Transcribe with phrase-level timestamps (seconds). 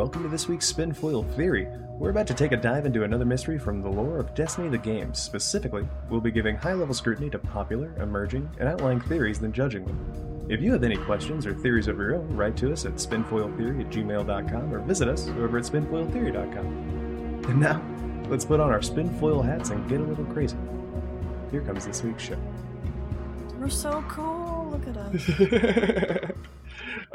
[0.00, 1.68] welcome to this week's Spinfoil Theory.
[1.98, 4.78] We're about to take a dive into another mystery from the lore of Destiny the
[4.78, 5.12] Game.
[5.12, 9.84] Specifically, we'll be giving high level scrutiny to popular, emerging, and outlying theories, then judging
[9.84, 10.46] them.
[10.48, 13.82] If you have any questions or theories of your own, write to us at spinfoiltheory
[13.82, 17.44] at gmail.com or visit us over at spinfoiltheory.com.
[17.50, 17.84] And now,
[18.30, 20.56] let's put on our spinfoil hats and get a little crazy.
[21.50, 22.38] Here comes this week's show.
[23.58, 24.70] We're so cool.
[24.70, 26.32] Look at us.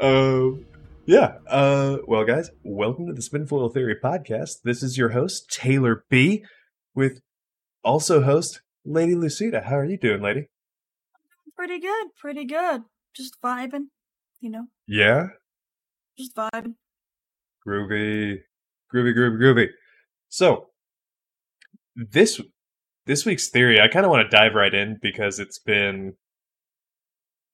[0.00, 0.64] um,
[1.06, 1.34] yeah.
[1.48, 4.62] Uh, well, guys, welcome to the Spinfoil Theory podcast.
[4.64, 6.44] This is your host, Taylor B,
[6.94, 7.20] with
[7.84, 9.62] also host, Lady Lucida.
[9.62, 10.48] How are you doing, lady?
[11.56, 12.08] pretty good.
[12.20, 12.82] Pretty good.
[13.16, 13.86] Just vibing.
[14.40, 15.28] You know, Yeah.
[16.18, 16.74] just vibing.
[17.66, 18.40] Groovy.
[18.94, 19.68] Groovy, groovy, groovy.
[20.28, 20.66] So,
[21.96, 22.40] this
[23.06, 26.14] this week's theory, I kind of want to dive right in because it's been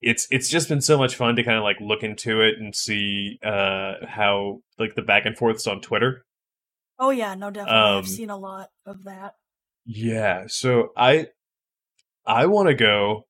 [0.03, 2.75] it's it's just been so much fun to kind of like look into it and
[2.75, 6.25] see uh how like the back and forths on Twitter.
[6.99, 7.79] Oh yeah, no, definitely.
[7.79, 9.35] Um, I've seen a lot of that.
[9.85, 11.27] Yeah, so I
[12.25, 13.27] I want to go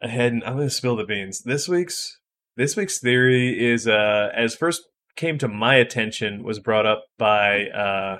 [0.00, 1.42] ahead and I'm going to spill the beans.
[1.42, 2.18] This week's
[2.56, 4.82] this week's theory is uh as first
[5.16, 8.18] came to my attention was brought up by uh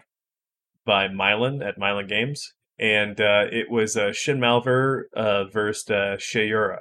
[0.84, 6.16] by Mylan at Mylan Games and uh it was uh Shin Malphur uh versus uh
[6.18, 6.80] Shayura.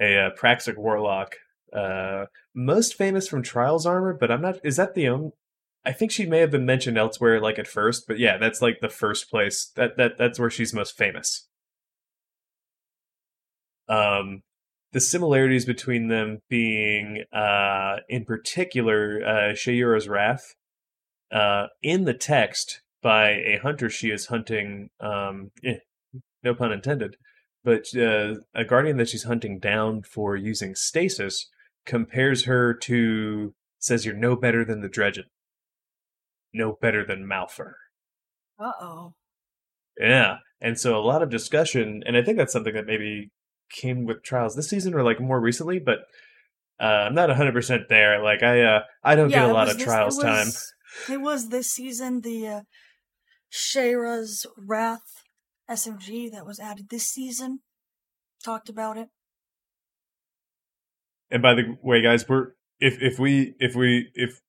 [0.00, 1.36] A uh, Praxic warlock
[1.72, 5.32] uh most famous from Trials armor, but I'm not is that the only
[5.84, 8.80] I think she may have been mentioned elsewhere, like at first, but yeah, that's like
[8.80, 11.46] the first place that that that's where she's most famous.
[13.88, 14.42] Um,
[14.92, 20.54] the similarities between them being, uh, in particular, uh, Shayura's wrath.
[21.30, 24.88] Uh, in the text by a hunter, she is hunting.
[25.00, 25.78] Um, eh,
[26.42, 27.16] no pun intended.
[27.64, 31.48] But uh, a guardian that she's hunting down for using stasis
[31.86, 35.24] compares her to says you're no better than the Dredgen
[36.54, 37.72] no better than Malphur.
[38.58, 39.14] Uh oh.
[39.98, 40.36] Yeah.
[40.60, 43.30] And so a lot of discussion, and I think that's something that maybe
[43.70, 45.98] came with trials this season or like more recently, but
[46.80, 48.22] uh, I'm not 100% there.
[48.22, 50.46] Like I uh, I don't get a lot of trials time.
[51.10, 52.60] It was this season the uh,
[53.52, 55.23] Shayra's Wrath
[55.70, 57.60] SMG that was added this season.
[58.44, 59.08] Talked about it.
[61.30, 62.48] And by the way, guys, we're
[62.80, 64.40] if if we if we if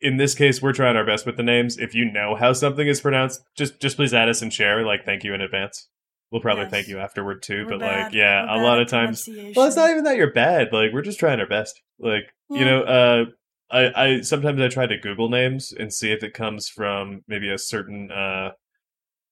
[0.00, 1.78] in this case we're trying our best with the names.
[1.78, 4.84] If you know how something is pronounced, just just please add us and share.
[4.84, 5.88] Like thank you in advance.
[6.32, 6.72] We'll probably Yes.
[6.72, 7.64] thank you afterward too.
[7.64, 9.28] We're but bad- like yeah, we're a lot of times.
[9.54, 10.72] Well, it's not even that you're bad.
[10.72, 11.80] Like we're just trying our best.
[12.00, 13.24] Like you know, uh,
[13.70, 17.48] I I sometimes I try to Google names and see if it comes from maybe
[17.48, 18.50] a certain uh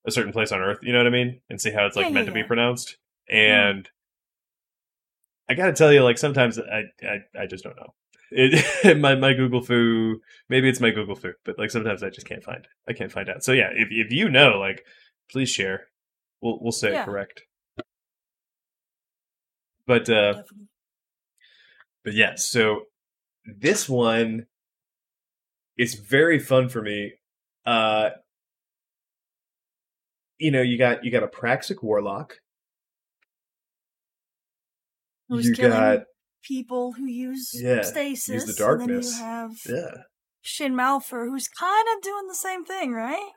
[0.06, 0.78] a certain place on Earth.
[0.82, 1.40] You know what I mean?
[1.50, 2.96] And see how it's like Yeah, meant yeah, to be pronounced.
[3.30, 3.88] And
[5.48, 7.94] I gotta tell you, like sometimes I I, I just don't know.
[8.30, 12.26] It my my Google foo maybe it's my Google foo, but like sometimes I just
[12.26, 13.44] can't find I can't find out.
[13.44, 14.84] So yeah, if if you know, like
[15.30, 15.86] please share.
[16.40, 17.42] We'll we'll say it correct.
[19.86, 20.66] But uh Definitely.
[22.04, 22.82] but yeah, so
[23.46, 24.46] this one
[25.76, 27.14] is very fun for me.
[27.66, 28.10] Uh
[30.44, 32.34] you know, you got you got a Praxic Warlock.
[35.30, 36.00] Who's you killing got
[36.42, 38.28] people who use Yeah, stasis.
[38.28, 39.10] use the And then darkness.
[39.10, 40.02] you have yeah.
[40.42, 43.30] Shin Malphur, who's kind of doing the same thing, right?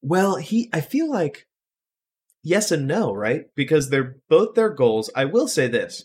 [0.00, 1.48] Well, he I feel like
[2.44, 3.46] yes and no, right?
[3.56, 5.10] Because they're both their goals.
[5.16, 6.04] I will say this.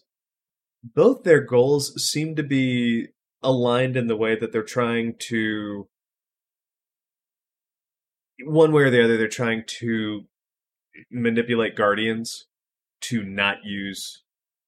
[0.84, 3.10] Both their goals seem to be
[3.44, 5.88] aligned in the way that they're trying to
[8.46, 10.24] one way or the other they're trying to
[11.12, 12.46] manipulate guardians
[13.02, 14.24] to not use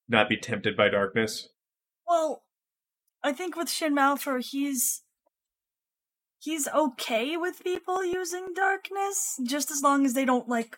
[0.07, 1.47] not be tempted by darkness.
[2.07, 2.43] Well,
[3.23, 5.03] I think with Shin Malphur, he's
[6.39, 10.77] he's okay with people using darkness, just as long as they don't like.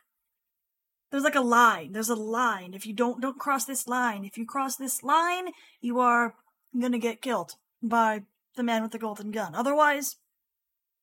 [1.12, 1.94] There's like a line.
[1.94, 2.74] There's a line.
[2.74, 5.50] If you don't don't cross this line, if you cross this line,
[5.82, 6.36] you are
[6.80, 8.24] gonna get killed by
[8.56, 9.56] the man with the golden gun.
[9.56, 10.18] Otherwise,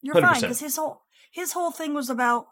[0.03, 0.41] you're fine 100%.
[0.43, 2.47] because his whole his whole thing was about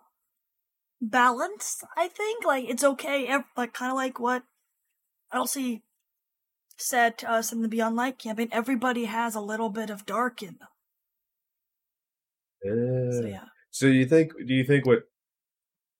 [1.01, 1.83] balance.
[1.97, 4.43] I think like it's okay, like kind of like what
[5.33, 5.83] Elsie
[6.77, 8.49] said to us in the Beyond Light campaign.
[8.53, 10.69] Everybody has a little bit of dark in them.
[12.65, 13.45] So yeah.
[13.71, 14.33] So you think?
[14.47, 15.01] Do you think what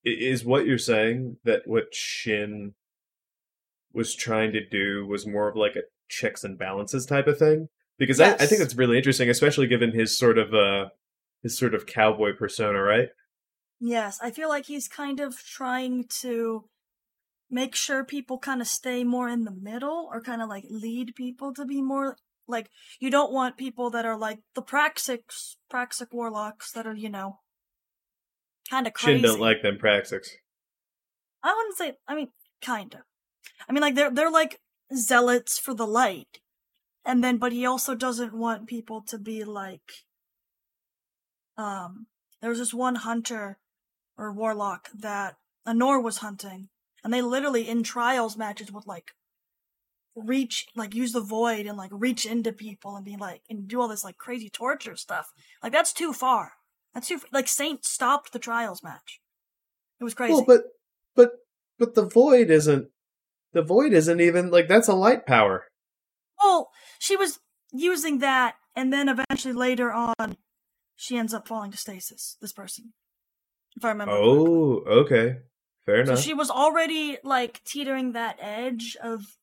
[0.03, 2.73] is what you're saying that what Shin
[3.93, 7.69] was trying to do was more of like a checks and balances type of thing?
[7.97, 8.59] Because I, I think Yes.
[8.59, 10.89] that's really interesting, especially given his sort of uh
[11.43, 13.09] his sort of cowboy persona, right?
[13.79, 16.65] Yes, I feel like he's kind of trying to
[17.49, 21.15] make sure people kind of stay more in the middle or kind of like lead
[21.15, 22.17] people to be more
[22.47, 27.09] Like you don't want people that are like the Praxics, Praxic warlocks that are you
[27.09, 27.39] know
[28.69, 29.19] kind of crazy.
[29.19, 30.29] Shin don't like them Praxics.
[31.43, 31.93] I wouldn't say.
[32.07, 32.29] I mean,
[32.61, 33.01] kind of.
[33.67, 34.59] I mean, like they're they're like
[34.93, 36.39] zealots for the light,
[37.05, 40.05] and then but he also doesn't want people to be like.
[41.57, 42.07] Um,
[42.41, 43.57] there was this one hunter
[44.19, 46.69] or warlock that Anor was hunting,
[47.03, 49.11] and they literally in trials matches would like
[50.15, 53.79] reach like use the void and like reach into people and be like and do
[53.79, 55.31] all this like crazy torture stuff.
[55.63, 56.53] Like that's too far.
[56.93, 59.21] That's too like Saint stopped the trials match.
[59.99, 60.33] It was crazy.
[60.33, 60.63] Well, but
[61.15, 61.31] but
[61.77, 62.89] but the void isn't
[63.53, 65.65] the void isn't even like that's a light power.
[66.41, 66.69] Well,
[66.99, 67.39] she was
[67.71, 70.37] using that, and then eventually later on,
[70.95, 72.37] she ends up falling to stasis.
[72.41, 72.93] This person,
[73.75, 74.13] if I remember.
[74.13, 74.29] correctly.
[74.29, 75.37] Oh, okay,
[75.85, 76.17] fair enough.
[76.17, 79.37] So she was already like teetering that edge of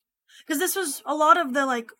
[0.46, 1.90] because this was a lot of the like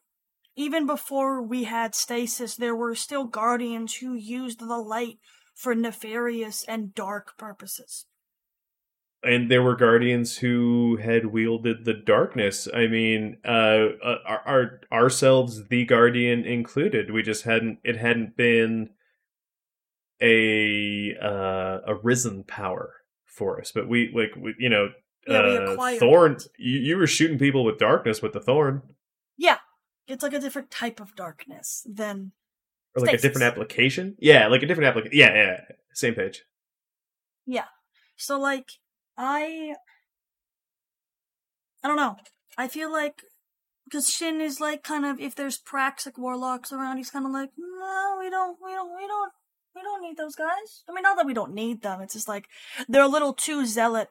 [0.57, 5.19] even before we had stasis there were still guardians who used the light
[5.55, 8.07] for nefarious and dark purposes.
[9.25, 12.69] and there were guardians who had wielded the darkness.
[12.73, 17.11] I mean, uh, uh, our, our ourselves, the guardian included.
[17.11, 17.79] We just hadn't.
[17.83, 18.91] It hadn't been
[20.21, 23.73] a uh, a risen power for us.
[23.73, 24.91] But we like we, you know,
[25.27, 26.39] Yeah, uh, thorn.
[26.59, 28.83] You, you were shooting people with darkness with the thorn,
[29.37, 29.59] Yeah,
[30.07, 32.33] it's like a different type of darkness than
[32.95, 34.17] or like a different application.
[34.19, 35.19] Yeah, like a different application.
[35.19, 35.61] Yeah, yeah,
[35.93, 36.45] same page.
[37.45, 37.67] Yeah.
[38.17, 38.71] So like
[39.17, 39.75] I
[41.83, 42.17] I don't know.
[42.59, 43.23] I feel like
[43.85, 47.51] because Shin is like kind of if there's Praxic warlocks around, he's kind of like
[47.57, 49.33] no, we don't, we don't, we don't,
[49.77, 50.83] we don't need those guys.
[50.89, 52.01] I mean, not that we don't need them.
[52.01, 52.49] It's just like
[52.89, 54.09] they're a little too zealot.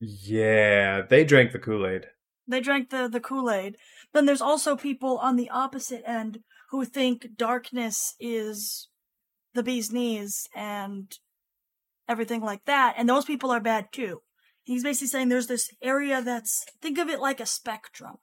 [0.00, 2.06] Yeah, they drank the Kool Aid.
[2.46, 3.76] They drank the the Kool Aid.
[4.14, 6.40] Then there's also people on the opposite end
[6.70, 8.88] who think darkness is
[9.54, 11.12] the bee's knees and
[12.08, 14.22] everything like that, and those people are bad too.
[14.62, 18.16] He's basically saying there's this area that's think of it like a spectrum.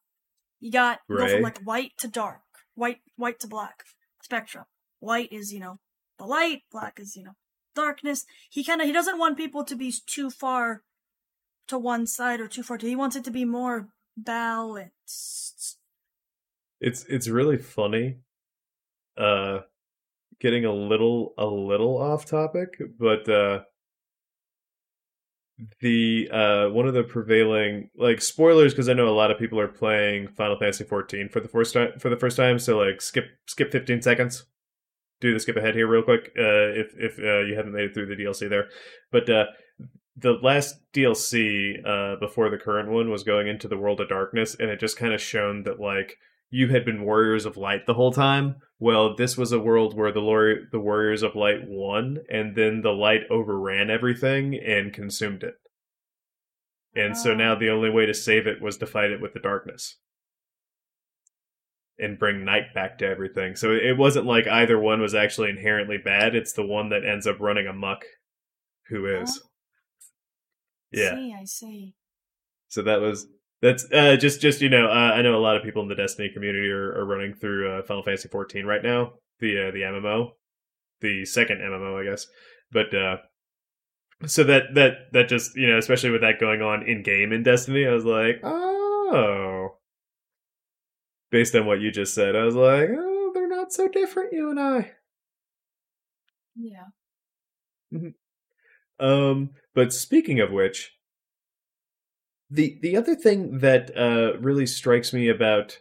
[0.60, 2.42] You got go from like white to dark,
[2.76, 3.84] white white to black
[4.22, 4.66] spectrum.
[5.00, 5.80] White is you know
[6.24, 7.36] the light, black is you know
[7.76, 8.26] darkness.
[8.50, 10.84] He kind of he doesn't want people to be too far
[11.68, 12.88] to one side or too far to.
[12.88, 15.78] He wants it to be more balanced.
[16.80, 18.18] It's it's really funny.
[19.18, 19.60] Uh
[20.40, 23.62] getting a little a little off topic, but uh
[25.82, 29.60] the uh one of the prevailing like spoilers because I know a lot of people
[29.60, 33.02] are playing Final Fantasy 14 for the first time for the first time, so like
[33.02, 34.46] skip skip 15 seconds.
[35.24, 37.94] Do the skip ahead here real quick uh if if uh, you haven't made it
[37.94, 38.68] through the DLC there.
[39.12, 39.46] But uh
[40.18, 44.56] the last DLC uh before the current one was going into the world of darkness
[44.60, 46.18] and it just kind of shown that like
[46.50, 48.58] you had been warriors of light the whole time.
[48.80, 52.82] Well, this was a world where the lor- the warriors of light won, and then
[52.82, 55.56] the light overran everything and consumed it.
[56.94, 57.36] And so Oh.
[57.36, 59.98] now the only way to save it was to fight it with the darkness
[62.00, 63.56] and bring night back to everything.
[63.56, 66.36] So it wasn't like either one was actually inherently bad.
[66.36, 68.04] It's the one that ends up running amok
[68.90, 69.42] who is.
[69.44, 69.48] Oh.
[70.92, 71.16] Yeah.
[71.16, 71.96] See, I see.
[72.68, 73.28] So that was
[73.62, 75.96] that's uh, just just you know uh, I know a lot of people in the
[75.96, 79.82] Destiny community are, are running through uh, Final Fantasy 14 right now the uh, the
[79.82, 80.32] MMO
[81.02, 82.28] the second MMO I guess
[82.72, 83.18] but uh,
[84.26, 87.44] so that that that just you know especially with that going on in game in
[87.44, 89.78] Destiny I was like oh
[91.34, 94.50] based on what you just said I was like oh they're not so different you
[94.50, 94.92] and I
[96.56, 96.88] Yeah.
[99.00, 100.92] Um, but speaking of which,
[102.50, 105.80] the the other thing that uh really strikes me about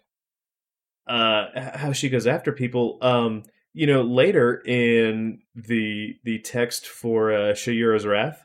[1.07, 3.43] uh how she goes after people, um,
[3.75, 8.45] you know, later in the the text for uh, Shayura's Wrath,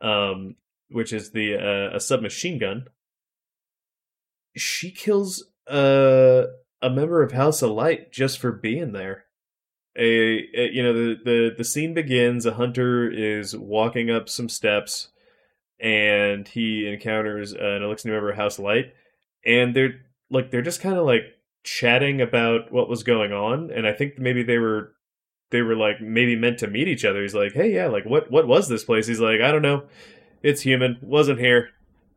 [0.00, 0.56] um,
[0.90, 2.84] which is the uh, a submachine gun,
[4.54, 6.44] she kills uh,
[6.82, 9.24] a member of House of Light just for being there.
[9.98, 14.50] A, a you know the, the the scene begins a hunter is walking up some
[14.50, 15.08] steps
[15.80, 18.92] and he encounters an Eliksni member of house light
[19.42, 19.94] and they're
[20.30, 21.22] like they're just kind of like
[21.62, 24.92] chatting about what was going on and i think maybe they were
[25.50, 27.22] they were like maybe meant to meet each other.
[27.22, 29.06] He's like hey yeah like what what was this place?
[29.06, 29.84] He's like i don't know.
[30.42, 30.98] It's human.
[31.00, 31.70] Wasn't here.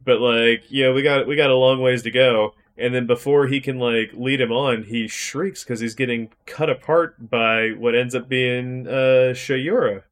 [0.03, 3.47] But like yeah we got we got a long ways to go and then before
[3.47, 7.95] he can like lead him on, he shrieks because he's getting cut apart by what
[7.95, 10.03] ends up being uh Shayura.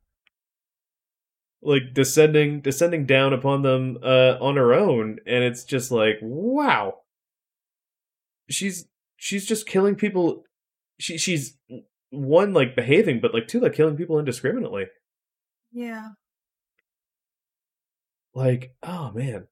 [1.61, 6.99] Like descending descending down upon them uh on her own, and it's just like, wow.
[8.49, 10.43] She's she's just killing people.
[10.99, 11.57] She she's
[12.09, 14.85] one like behaving, but like two like killing people indiscriminately.
[15.71, 16.09] Yeah.
[18.33, 19.47] Like oh man,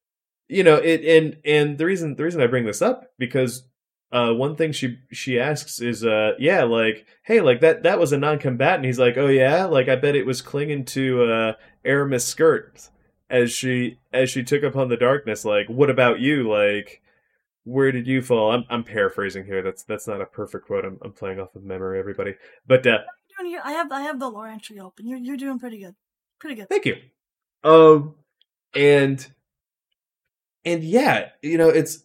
[0.48, 3.64] you know it and and the reason the reason I bring this up because
[4.12, 8.12] uh one thing she she asks is uh yeah like hey like that that was
[8.12, 11.54] a non-combatant he's like oh yeah like I bet it was clinging to uh
[11.86, 12.90] Eramis' skirt
[13.30, 17.02] as she as she took upon the darkness like what about you like
[17.64, 21.00] where did you fall I'm I'm paraphrasing here that's that's not a perfect quote I'm
[21.02, 22.36] I'm playing off of memory everybody
[22.68, 23.00] but uh
[23.64, 25.08] I have I have the lore entry open.
[25.08, 25.96] You're you're doing pretty good.
[26.40, 26.70] Pretty good.
[26.70, 26.98] Thank you.
[27.64, 28.16] Um,
[28.76, 29.26] and
[30.66, 32.04] and yeah, you know, it's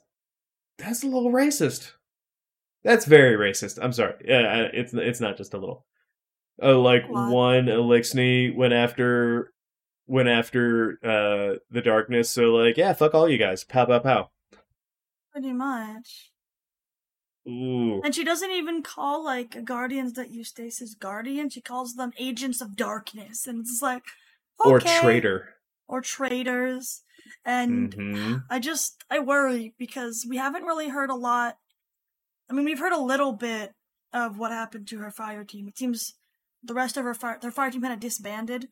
[0.78, 1.92] that's a little racist.
[2.84, 3.78] That's very racist.
[3.82, 4.14] I'm sorry.
[4.24, 5.84] Yeah, it's it's not just a little.
[6.62, 7.30] Uh, like What?
[7.30, 9.52] one Eliksni went after
[10.06, 12.30] went after uh the darkness.
[12.30, 13.64] So like, yeah, fuck all you guys.
[13.64, 14.30] Pow pow pow.
[15.32, 16.32] Pretty much.
[17.48, 18.02] Ooh.
[18.04, 21.54] And she doesn't even call like guardians that use stasis guardians.
[21.54, 24.04] She calls them agents of darkness, and it's like
[24.58, 25.54] Or traitor.
[25.90, 27.02] Or traitors.
[27.44, 31.58] And hmm I just I worry because we haven't really heard a lot.
[32.48, 33.74] I mean, we've heard a little bit
[34.12, 35.68] of what happened to her fire team.
[35.68, 36.14] It seems
[36.62, 38.68] the rest of her fire their fire team kind of disbanded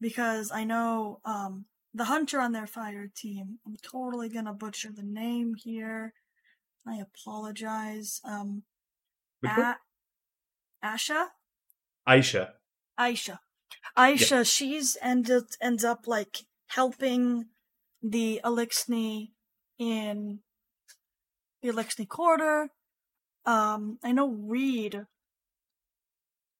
[0.00, 3.58] because I know um the hunter on their fire team.
[3.66, 6.14] I'm totally gonna butcher the name here.
[6.86, 8.20] I apologize.
[8.24, 8.62] Um?
[9.44, 9.78] A-
[10.84, 11.26] Asha.
[12.08, 12.52] Aisha.
[12.98, 13.38] Aisha.
[13.96, 17.46] Aisha, she's ended ends up like helping
[18.02, 19.32] the Eliksni
[19.78, 20.40] in
[21.62, 22.70] the Eliksni quarter.
[23.44, 25.06] Um, I know Reed.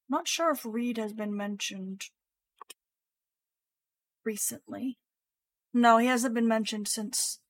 [0.09, 2.07] Not sure if Reed has been mentioned
[4.25, 4.99] recently.
[5.75, 7.41] No, he hasn't been mentioned since.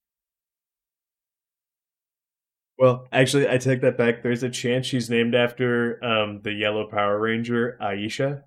[2.78, 4.22] Well, actually, I take that back.
[4.22, 8.44] There's a chance she's named after um, the Yellow Power Ranger, Aisha.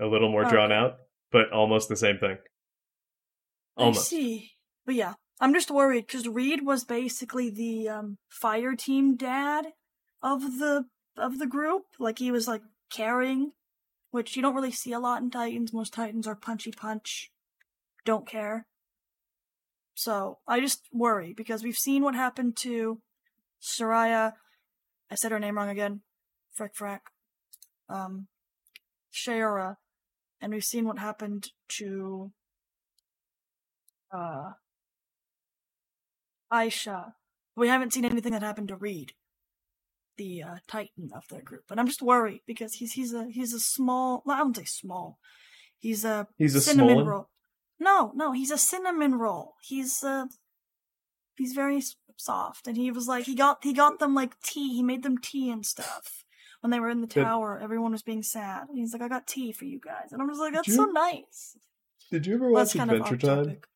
[0.00, 0.78] A little more drawn Okay.
[0.78, 0.94] out,
[1.30, 2.38] but almost the same thing.
[3.76, 4.12] Almost.
[4.12, 4.50] I see.
[4.84, 9.66] But yeah, I'm just worried because Reed was basically the um, fire team dad
[10.22, 11.84] of the of the group.
[11.98, 13.52] Like he was like caring,
[14.10, 15.72] which you don't really see a lot in Titans.
[15.72, 17.30] Most Titans are punchy punch,
[18.04, 18.66] don't care.
[19.94, 23.00] So I just worry because we've seen what happened to
[23.60, 24.32] Soraya.
[25.10, 26.00] I said her name wrong again.
[26.52, 27.00] Frick frack.
[27.88, 28.28] Um,
[29.12, 29.76] Shayra.
[30.42, 32.32] And we've seen what happened to
[34.12, 34.50] uh
[36.52, 37.14] Aisha.
[37.56, 39.12] We haven't seen anything that happened to Reed,
[40.16, 41.64] the uh, Titan of their group.
[41.68, 44.22] But I'm just worried because he's he's a he's a small.
[44.26, 45.18] Well, I wouldn't say small.
[45.78, 47.28] He's a He's a cinnamon roll.
[47.80, 49.54] No, no, he's a cinnamon roll.
[49.62, 50.26] He's uh
[51.36, 51.82] he's very
[52.16, 54.74] soft, and he was like he got he got them like tea.
[54.74, 56.24] He made them tea and stuff.
[56.62, 58.68] When they were in the But- tower, everyone was being sad.
[58.68, 60.84] And he's like, "I got tea for you guys," and I'm just like, "That's so
[60.86, 61.56] nice."
[62.10, 63.44] Did you ever watch that's kind of Adventure Time?
[63.44, 63.66] topic.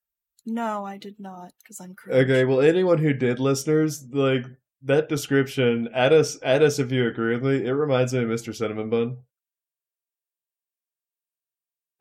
[0.46, 2.24] No, I did not, because I'm cringe.
[2.24, 4.44] Okay, well, anyone who did, listeners, like
[4.82, 7.66] that description, add us, add us if you agree with me.
[7.66, 8.54] It reminds me of Mr.
[8.54, 9.18] Cinnamon Bun.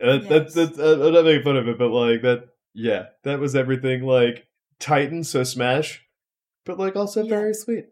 [0.03, 0.29] Uh, Yes.
[0.29, 3.55] That's that's uh, I'm not making fun of it, but like that, yeah, that was
[3.55, 4.03] everything.
[4.03, 4.45] Like
[4.79, 6.05] Titan, so Smash,
[6.65, 7.29] but like also Yeah.
[7.29, 7.85] very sweet.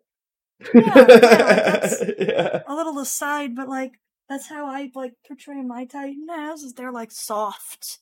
[0.73, 2.61] Yeah, yeah, that's- yeah.
[2.67, 3.93] a little aside, but like
[4.29, 7.99] that's how I like portray my Titan as is they're like soft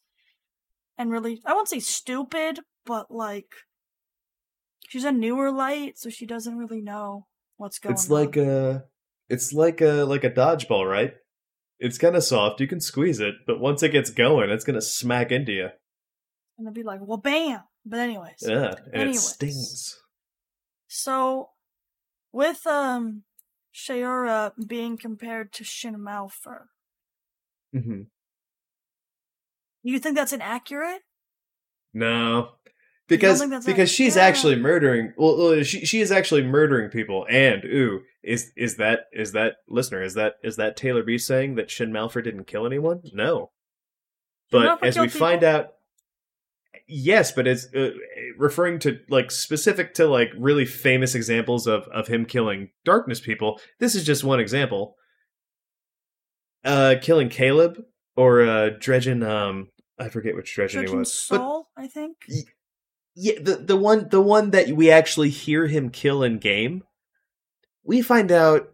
[0.97, 3.53] and really I won't say stupid, but like
[4.87, 7.27] she's a newer light, so she doesn't really know
[7.57, 8.47] what's going It's like on.
[8.47, 8.83] a,
[9.29, 11.13] it's like a like a dodgeball, right?
[11.79, 12.59] It's kind of soft.
[12.61, 15.69] You can squeeze it, but once it gets going, it's gonna smack into you.
[16.57, 17.61] and it'll be like, well bam.
[17.83, 18.35] But anyways.
[18.41, 19.21] Yeah, and it Anyways.
[19.27, 19.97] stings.
[20.87, 21.49] So
[22.31, 23.23] with um
[23.73, 26.65] Shayura being compared to Shin Malphur,
[27.73, 28.03] hmm
[29.83, 31.01] you think that's inaccurate?
[31.93, 32.51] No,
[33.07, 34.23] because because she's yeah.
[34.23, 35.13] actually murdering.
[35.17, 37.25] Well, she she is actually murdering people.
[37.29, 40.01] And ooh, is is that is that listener?
[40.01, 43.01] Is that is that Taylor B saying that Shin Malphur didn't kill anyone?
[43.13, 43.51] No,
[44.51, 45.73] but as we killed find out,
[46.91, 47.91] yes, but it's uh,
[48.37, 53.59] referring to like specific to like really famous examples of of him killing darkness people.
[53.79, 54.95] This is just one example.
[56.63, 57.81] Uh, killing Caleb
[58.15, 62.17] or uh Dredgen um I forget which Dredgen he Judging was, but I think.
[63.15, 66.83] yeah, the the one the one that we actually hear him kill in game,
[67.83, 68.69] we find out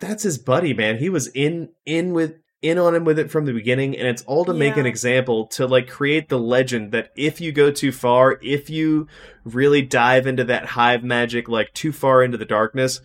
[0.00, 0.98] that's his buddy, man.
[0.98, 4.22] He was in in with in on him with it from the beginning and it's
[4.22, 7.90] all to make an example to like create the legend that if you go too
[7.92, 9.06] far if you
[9.44, 13.00] really dive into that hive magic like too far into the darkness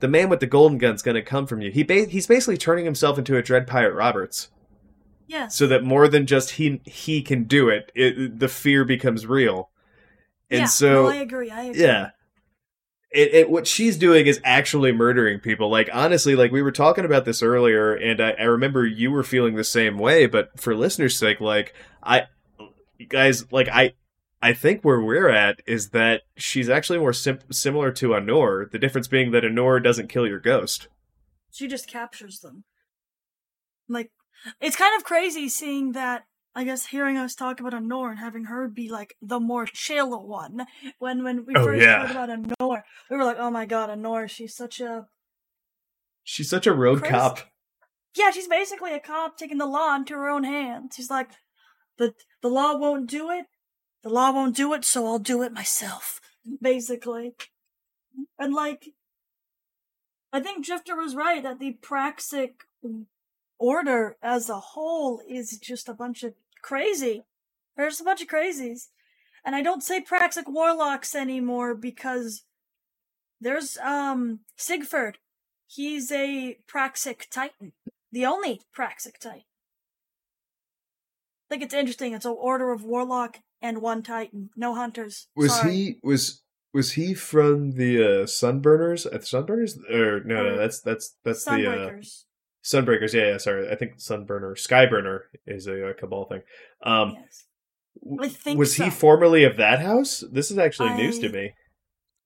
[0.00, 2.56] the man with the golden gun's going to come from you he ba- he's basically
[2.56, 4.50] turning himself into a dread pirate roberts
[5.28, 5.56] Yes.
[5.56, 9.70] so that more than just he he can do it, it the fear becomes real
[10.50, 11.50] and yeah, so no, I agree.
[11.50, 11.82] I agree.
[11.82, 12.10] yeah.
[13.10, 15.70] It, it, what she's doing is actually murdering people.
[15.70, 19.22] Like honestly, like we were talking about this earlier, and I, I remember you were
[19.22, 20.26] feeling the same way.
[20.26, 21.72] But for listeners' sake, like
[22.02, 22.24] I,
[23.08, 23.94] guys, like I,
[24.42, 28.70] I think where we're at is that she's actually more sim- similar to Anor.
[28.70, 30.88] The difference being that Anor doesn't kill your ghost.
[31.50, 32.64] She just captures them.
[33.88, 34.10] Like,
[34.60, 36.26] it's kind of crazy seeing that.
[36.56, 40.18] I guess hearing us talk about Anor and having her be like the more chill
[40.26, 40.66] one.
[40.98, 42.06] When when we Oh, first yeah.
[42.06, 44.28] heard about Anor, we were like, "Oh my god, Anor!
[44.28, 45.06] She's such a
[46.24, 47.38] She's such a road cop.
[48.16, 48.30] yeah.
[48.30, 50.94] She's basically a cop taking the law into her own hands.
[50.96, 51.28] She's like,
[51.98, 53.44] the the law won't do it.
[54.02, 56.20] The law won't do it, so I'll do it myself.
[56.62, 57.34] Basically,
[58.38, 58.86] and like,
[60.32, 62.62] I think Drifter was right that the Praxic
[63.58, 66.34] order as a whole is just a bunch of
[66.66, 67.22] crazy.
[67.76, 68.88] There's a bunch of crazies.
[69.44, 72.42] And I don't say Praxic warlocks anymore because
[73.40, 75.18] there's um Siegfried.
[75.68, 77.72] He's a Praxic Titan.
[78.10, 79.42] The only Praxic Titan.
[81.48, 82.12] I think it's interesting.
[82.12, 84.50] It's an order of warlock and one Titan.
[84.56, 85.28] No hunters.
[85.36, 85.72] Was Sorry.
[85.72, 86.42] he was
[86.74, 89.06] was he from the uh, Sunburners?
[89.06, 89.78] Uh, Sunburners?
[89.88, 91.90] Or no, no, that's that's that's the uh,
[92.66, 93.12] Sunbreakers.
[93.12, 93.36] Yeah, yeah.
[93.38, 96.42] Sorry, I think Sunburner, Skyburner is a, uh Cabal thing.
[96.82, 97.44] Um, yes.
[98.48, 100.22] I was he formerly of that house?
[100.30, 101.54] This is actually news to me.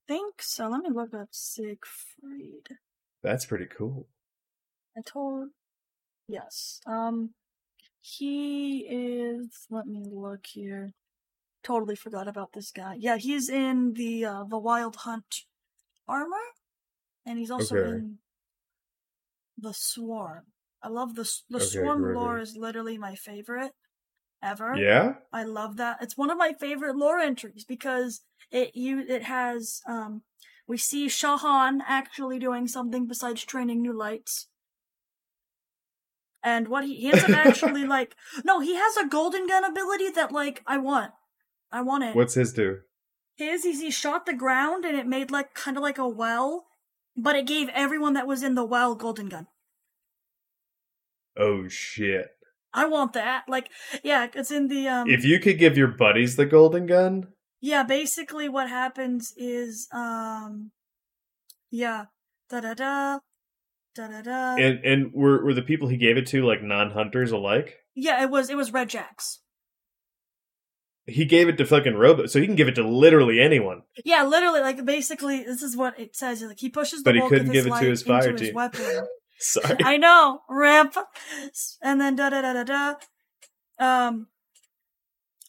[0.09, 0.69] think so.
[0.69, 2.77] Let me look up Siegfried.
[3.23, 4.09] That's pretty cool.
[4.97, 5.51] I told
[6.27, 6.81] yes.
[6.87, 7.31] Um
[8.01, 10.95] he is let me look here.
[11.63, 12.97] Totally forgot about this guy.
[12.99, 15.43] Yeah, he's in the uh the Wild Hunt
[16.09, 16.47] armor
[17.27, 17.91] and he's also Okay.
[17.91, 18.19] in
[19.61, 20.45] the Swarm.
[20.83, 23.73] I love the the Okay, Swarm great, lore is literally my favorite
[24.43, 24.75] ever.
[24.77, 25.15] Yeah.
[25.33, 25.99] I love that.
[26.01, 30.23] It's one of my favorite lore entries because it you it has um
[30.67, 34.47] we see Shaw Han actually doing something besides training new lights.
[36.43, 40.11] And what he, he ends up actually like no, he has a golden gun ability
[40.11, 41.13] that like I want.
[41.73, 42.17] I want it.
[42.17, 42.79] What's his do?
[43.37, 46.67] His is he shot the ground and it made like kind of like a well,
[47.23, 49.47] but it gave everyone that was in the well golden gun.
[51.37, 52.29] Oh shit!
[52.73, 53.45] I want that.
[53.49, 53.71] Like
[54.03, 57.29] yeah, it's in the um if you could give your buddies the golden gun,
[57.61, 60.71] Yeah, basically what happens is um
[61.71, 62.07] yeah.
[62.49, 63.19] Da da da
[63.95, 64.57] da da da.
[64.57, 67.77] and and were were the people he gave it to like non-hunters alike?
[67.95, 69.41] Yeah, it was it was Red Jacks.
[71.11, 73.83] He gave it to fucking Robo, so he can give it to literally anyone.
[74.05, 76.43] Yeah, literally like basically this is what it says.
[76.43, 79.05] Like he pushes the But he couldn't give it to his fire into his team.
[79.39, 79.79] Sorry.
[79.85, 80.97] I know, ramp,
[81.83, 82.95] And then da da da da da.
[83.79, 84.27] Um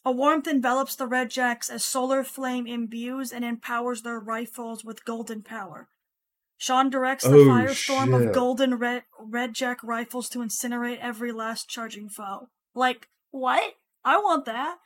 [0.04, 5.04] a warmth envelops the Red Jacks as solar flame imbues and empowers their rifles with
[5.04, 5.88] golden power.
[6.58, 8.28] Sean directs the Oh, firestorm shit.
[8.28, 12.48] of golden red, red Jack rifles to incinerate every last charging foe.
[12.74, 13.74] Like, what?
[14.04, 14.78] I want that.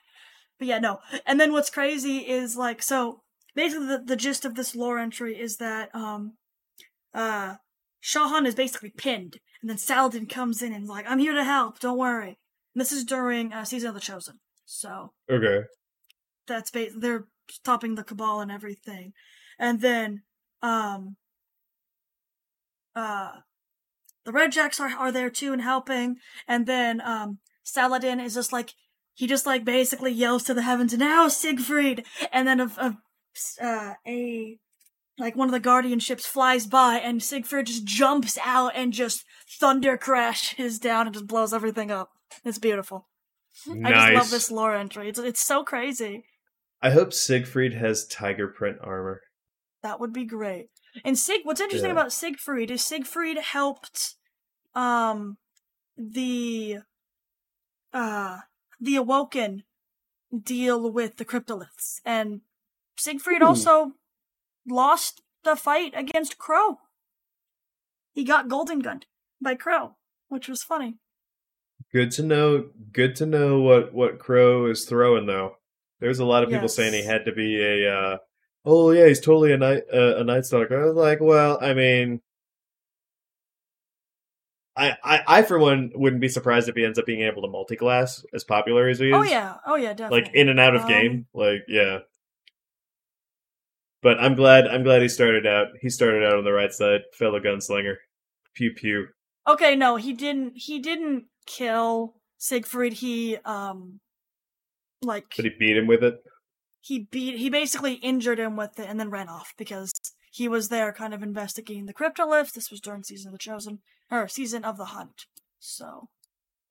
[0.59, 0.99] But yeah, no.
[1.27, 3.23] And then what's crazy is like, so
[3.55, 6.35] basically the, the gist of this lore entry is that, um,
[7.15, 7.57] uh,
[8.01, 9.39] Shaw Han is basically pinned.
[9.61, 12.39] And then Saladin comes in and is like, I'm here to help, don't worry.
[12.75, 14.39] And this is during uh, Season of the Chosen.
[14.65, 15.65] So, Okay.
[16.47, 19.13] that's ba- they're stopping the cabal and everything
[19.59, 20.23] and then
[20.63, 21.17] um
[22.97, 23.31] uh
[24.25, 26.17] the red jacks are, are there too and helping
[26.49, 28.75] and then um saladin is just like
[29.17, 32.97] he just like basically yells to the heavens now siegfried and then a, a
[33.61, 34.59] uh a
[35.19, 39.25] like one of the guardian ships flies by and siegfried just jumps out and just
[39.61, 42.11] thunder crashes down and just blows everything up
[42.45, 43.09] it's beautiful
[43.67, 43.95] Nice.
[43.95, 45.09] I just love this lore entry.
[45.09, 46.25] It's it's so crazy.
[46.83, 49.23] I hope Siegfried has tiger print armor.
[49.83, 50.69] That would be great.
[51.07, 51.93] And Sig, what's interesting Yeah.
[51.99, 54.17] about Siegfried is Siegfried helped,
[54.75, 55.39] um,
[55.97, 56.81] the,
[57.95, 58.41] uh,
[58.81, 59.63] the Awoken
[60.43, 62.41] deal with the Cryptoliths, and
[62.99, 63.47] Siegfried Ooh.
[63.47, 63.93] also
[64.69, 66.79] lost the fight against Crow.
[68.13, 69.07] He got golden gunned
[69.41, 69.97] by Crow,
[70.29, 70.97] which was funny.
[71.93, 72.71] Good to know.
[72.93, 75.57] Good to know what what Crow is throwing though.
[76.01, 76.75] There's a lot of people Yes.
[76.75, 77.91] saying he had to be a.
[77.91, 78.19] Uh,
[78.65, 80.83] oh yeah, he's totally a night uh, a night stalker.
[80.83, 82.21] I was like, well, I mean,
[84.77, 87.49] I, I, I for one wouldn't be surprised if he ends up being able to
[87.49, 89.15] multi-class as popular as he is.
[89.15, 90.23] Oh yeah, oh yeah, definitely.
[90.23, 91.27] like in and out of Um, game.
[91.33, 92.01] Like yeah.
[94.03, 97.01] But I'm glad I'm glad he started out he started out on the right side,
[97.15, 97.97] fellow gunslinger.
[98.55, 99.09] Pew pew.
[99.49, 100.53] Okay, no, he didn't.
[100.57, 102.95] He didn't kill Siegfried.
[102.95, 104.01] He um,
[105.03, 106.17] like But he beat him with it.
[106.81, 107.39] he beat.
[107.39, 109.93] He basically injured him with it and then ran off because
[110.31, 112.53] he was there, kind of investigating the cryptoliths.
[112.53, 113.79] This was during season of the Chosen
[114.11, 115.27] or season of the Hunt.
[115.59, 116.09] So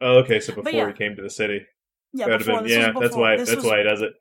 [0.01, 0.87] Oh, okay, so before yeah.
[0.87, 1.61] he came to the city.
[2.13, 4.01] yeah, That'd before, been, this was yeah, that's why this that's was- why he does
[4.01, 4.13] it.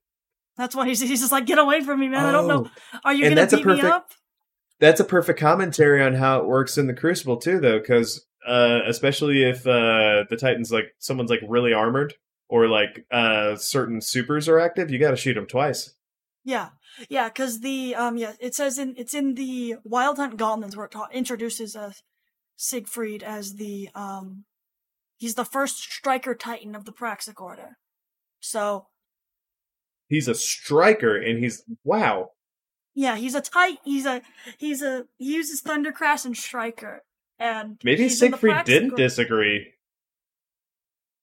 [0.56, 2.24] That's why he's, he's just like, get away from me, man.
[2.24, 2.70] I don't know.
[3.04, 3.28] Are you Oh.
[3.30, 4.12] Gonna that's a beat me up?
[4.78, 8.80] That's a perfect commentary on how it works in the Crucible too, though, because uh,
[8.86, 12.14] especially if uh, the Titans like someone's like really armored
[12.48, 15.92] or like uh, certain supers are active, you got to shoot them twice.
[16.44, 16.68] Yeah,
[17.08, 20.86] yeah, because the um, yeah, it says in it's in the Wild Hunt Gauntlets where
[20.86, 21.90] it ta- introduces uh,
[22.56, 24.44] Siegfried as the um,
[25.16, 27.78] he's the first striker titan of the Praxic Order.
[28.40, 28.86] So
[30.08, 32.30] He's a striker, and he's wow.
[32.94, 33.78] yeah, he's a tight.
[33.84, 34.20] He's a
[34.58, 37.02] he's a he uses Thundercrash and Striker,
[37.38, 39.72] and Maybe he's in the Siegfried didn't Or- disagree.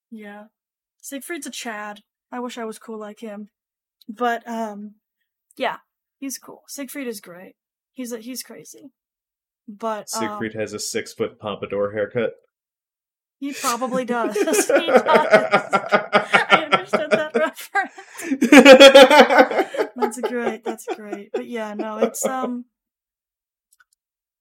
[0.10, 0.46] Yeah,
[1.02, 2.02] Siegfried's a Chad.
[2.32, 3.50] I wish I was cool like him,
[4.10, 4.96] but um,
[5.58, 5.78] yeah,
[6.18, 6.64] he's cool.
[6.68, 7.54] Siegfried is great.
[7.94, 8.92] He's a he's crazy,
[9.68, 12.34] but um, Siegfried has a six foot pompadour haircut.
[13.40, 14.36] He probably does.
[14.36, 14.54] he does.
[14.54, 14.70] I
[16.72, 17.94] understood that reference.
[19.96, 20.64] That's great.
[20.64, 21.32] That's great.
[21.34, 22.66] But yeah, no, it's um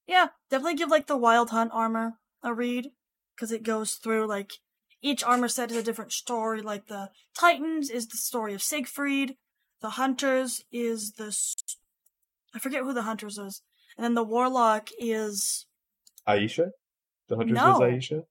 [0.06, 2.90] Yeah, definitely give like the Wild Hunt armor a read
[3.38, 4.52] cuz it goes through like
[5.00, 6.60] each armor set is a different story.
[6.60, 9.38] Like the Titans is the story of Siegfried,
[9.80, 11.34] the Hunters is the
[12.54, 13.62] I forget who the Hunters is.
[14.00, 15.66] And then the Warlock is
[16.26, 16.70] Aisha?
[17.28, 17.72] The hunter No.
[17.72, 18.24] was Aisha?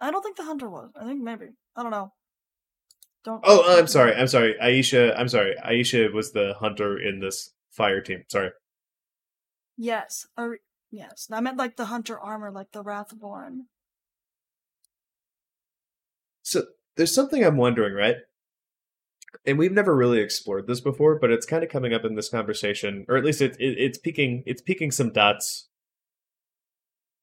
[0.00, 0.90] I don't think the Hunter was.
[1.00, 1.50] I think maybe.
[1.76, 2.12] I don't know.
[3.24, 4.16] Don't Oh, I'm sorry.
[4.16, 4.56] I'm sorry.
[4.60, 5.14] Aisha.
[5.16, 5.54] I'm sorry.
[5.64, 8.24] Aisha was the hunter in this fire team.
[8.28, 8.50] Sorry.
[9.76, 10.58] Yes, or
[10.90, 11.28] yes.
[11.30, 13.66] I meant like the hunter armor, like the Wrathborn.
[16.42, 16.64] So
[16.96, 18.16] there's something I'm wondering, right?
[19.46, 22.28] And we've never really explored this before, but it's kind of coming up in this
[22.28, 25.68] conversation, or at least it, it it's peaking it's peaking some dots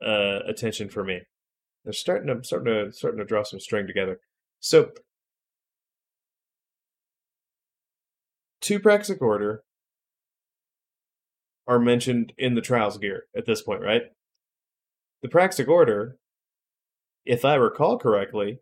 [0.06, 1.21] uh attention for me.
[1.84, 4.19] They're starting to starting to starting to draw some string together.
[4.60, 4.91] So
[8.62, 9.63] two Praxic Order
[11.67, 14.03] are mentioned in the Trials gear at this point, right?
[15.21, 16.17] The Praxic Order,
[17.25, 18.60] if I recall correctly,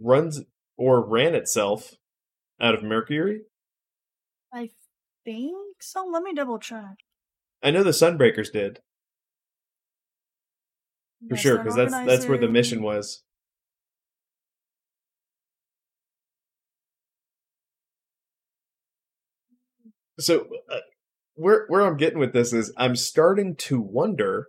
[0.00, 0.42] runs
[0.76, 1.96] or ran itself
[2.60, 3.42] out of Mercury.
[4.52, 4.70] I
[5.24, 6.06] think so.
[6.06, 6.96] Let me double check.
[7.62, 8.80] I know the Sunbreakers did
[11.28, 13.22] for Yes, sure because that's that's where the mission was.
[20.18, 20.78] So uh,
[21.34, 24.48] where where I'm getting with this is I'm starting to wonder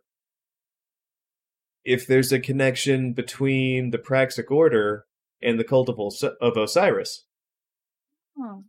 [1.84, 5.06] if there's a connection between the Praxic Order
[5.42, 7.26] and the Cult of, Os- of Osiris.
[8.38, 8.60] Hmm.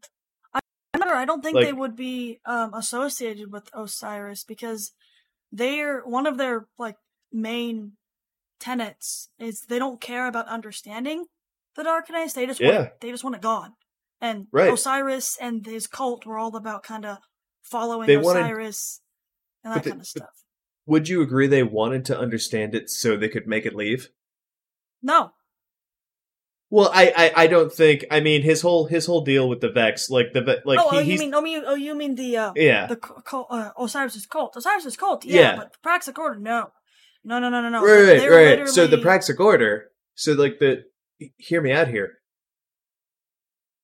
[0.54, 0.60] I,
[0.94, 1.08] I'm not.
[1.14, 4.92] I don't think they would be um, associated with Osiris because
[5.52, 6.96] they're one of their like
[7.32, 7.92] main
[8.60, 11.26] tenets is they don't care about understanding
[11.76, 12.32] the Darkness.
[12.32, 12.78] They just Yeah.
[12.78, 13.74] want they just want it gone.
[14.20, 14.72] And Right.
[14.72, 17.18] Osiris and his cult were all about kind of
[17.62, 19.00] following They wanted- Osiris
[19.62, 20.30] and that they- kind of stuff.
[20.86, 24.08] Would you agree they wanted to understand it so they could make it leave?
[25.02, 25.32] No,
[26.70, 28.04] Well, I, I, I don't think.
[28.10, 30.96] I mean, his whole his whole deal with the Vex, like the like oh, he,
[30.98, 33.70] oh, you mean oh you oh you mean the uh, yeah, the cu- cult, uh,
[33.78, 34.54] Osiris's cult?
[34.54, 35.56] Osiris's cult, yeah, Yeah.
[35.56, 36.70] but the Praxic Order, no,
[37.24, 37.82] no, no, no, no, no.
[37.82, 38.68] right, right, They're right.
[38.68, 39.86] So the literally- Praxic Order.
[40.14, 40.82] So like the,
[41.38, 42.14] hear me out here.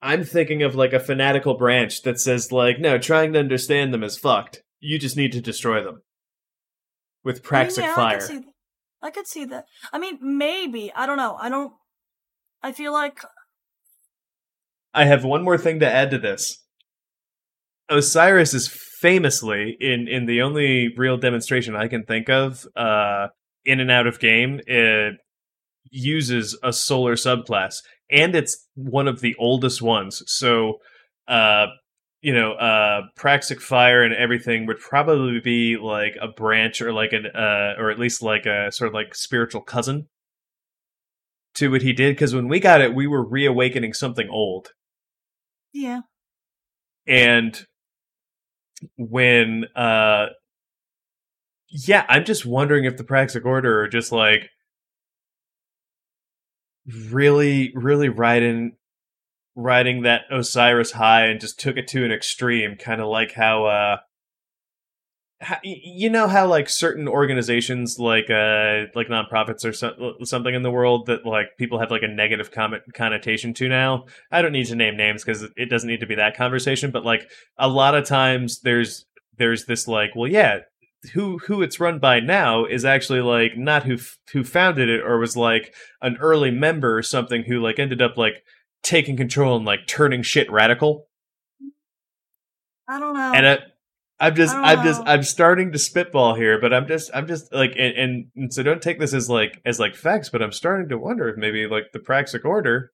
[0.02, 4.02] I'm thinking of like a fanatical branch that says like, no, trying to understand them
[4.02, 4.62] is fucked.
[4.80, 6.02] You just need to destroy them
[7.24, 8.18] with I mean, Praxic yeah, I fire.
[8.18, 8.40] could, see,
[9.02, 9.64] I could see that.
[9.92, 11.36] I mean, maybe I don't know.
[11.40, 11.72] I don't.
[12.64, 13.20] I feel like
[14.94, 16.64] I have one more thing to add to this.
[17.90, 23.28] Osiris is famously in in the only real demonstration I can think of, uh,
[23.66, 25.16] in and out of game, it
[25.90, 30.22] uses a solar subclass, and it's one of the oldest ones.
[30.26, 30.78] So,
[31.28, 31.66] uh,
[32.22, 37.12] you know, uh, Praxic Fire and everything would probably be like a branch or like
[37.12, 40.08] an, uh, or at least like a sort of like spiritual cousin
[41.54, 42.14] to what he did.
[42.14, 44.70] Because when we got it, we were reawakening something old
[45.74, 46.02] yeah,
[47.06, 47.66] and
[48.96, 50.26] when uh
[51.70, 54.50] yeah i'm just wondering if the praxic order are just like
[57.10, 58.76] really, really riding
[59.56, 63.66] riding that Osiris high and just took it to an extreme, kind of like how
[63.66, 63.96] uh
[65.62, 70.70] you know how like certain organizations like uh like nonprofits or so, something in the
[70.70, 74.66] world that like people have like a negative comment connotation to now i don't need
[74.66, 77.94] to name names because it doesn't need to be that conversation but like a lot
[77.94, 80.60] of times there's there's this like well yeah
[81.12, 83.98] who who it's run by now is actually like not who
[84.32, 88.16] who founded it or was like an early member or something who like ended up
[88.16, 88.42] like
[88.82, 91.06] taking control and like turning shit radical
[92.86, 93.32] I don't know.
[93.34, 93.60] and it,
[94.20, 95.02] I'm just, I'm just.
[95.06, 98.62] I'm starting to spitball here, but I'm just, I'm just like, and, and, and so
[98.62, 101.66] don't take this as like, as like facts, but I'm starting to wonder if maybe
[101.66, 102.92] like the Praxic Order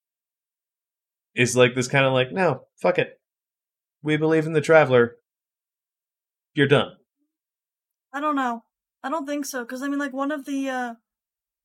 [1.35, 3.21] is like this kind of like, no, fuck it,
[4.03, 5.17] we believe in the Traveler.
[6.55, 6.93] You're done.
[8.13, 8.65] I don't know.
[9.05, 10.95] I don't think so because I mean, like one of the uh, I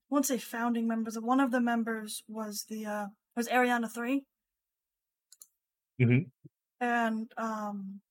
[0.09, 1.17] won't say founding members.
[1.19, 4.23] One of the members was the uh was Eriana 3
[6.01, 6.25] Mhm.
[6.79, 8.01] and um,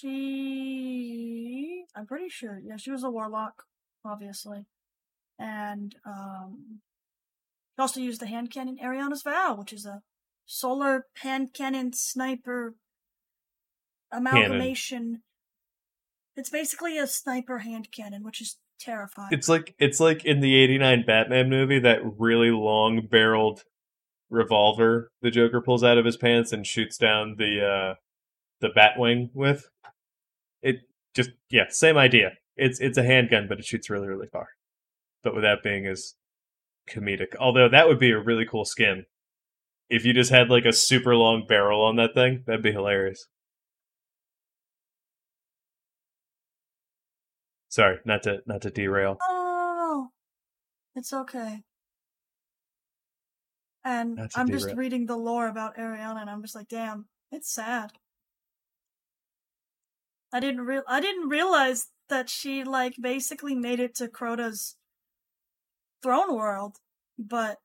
[0.00, 2.60] she I'm pretty sure.
[2.64, 3.64] Yeah, she was a warlock,
[4.04, 4.66] obviously,
[5.38, 6.80] and um,
[7.76, 10.02] she also used the hand cannon Eriana's Vow, which is a
[10.46, 12.74] solar hand cannon sniper
[14.12, 15.22] amalgamation.
[16.36, 19.30] It's basically a sniper hand cannon, which is terrifying.
[19.32, 23.62] It's like, it's like in the '89 Batman movie, that really long barreled
[24.30, 27.94] revolver the Joker pulls out of his pants and shoots down the uh
[28.60, 29.68] the Batwing with.
[30.62, 30.80] It
[31.14, 32.32] just yeah, same idea.
[32.56, 34.48] It's it's a handgun, but it shoots really really far.
[35.22, 36.14] But without being as
[36.88, 37.36] comedic.
[37.38, 39.06] Although that would be a really cool skin.
[39.90, 43.26] If you just had like a super long barrel on that thing, that'd be hilarious.
[47.70, 49.18] Sorry, not to not to derail.
[49.22, 50.08] Oh,
[50.94, 51.62] it's okay.
[53.84, 57.92] And I'm just reading the lore about Eriana, and I'm just like, damn, it's sad.
[60.32, 64.76] I didn't real I didn't realize that she like basically made it to Crota's
[66.02, 66.76] throne world,
[67.18, 67.58] but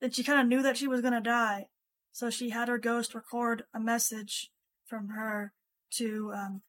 [0.00, 1.66] that she kind of knew that she was gonna die,
[2.12, 4.50] so she had her ghost record a message
[4.86, 5.52] from her
[5.92, 6.62] to um,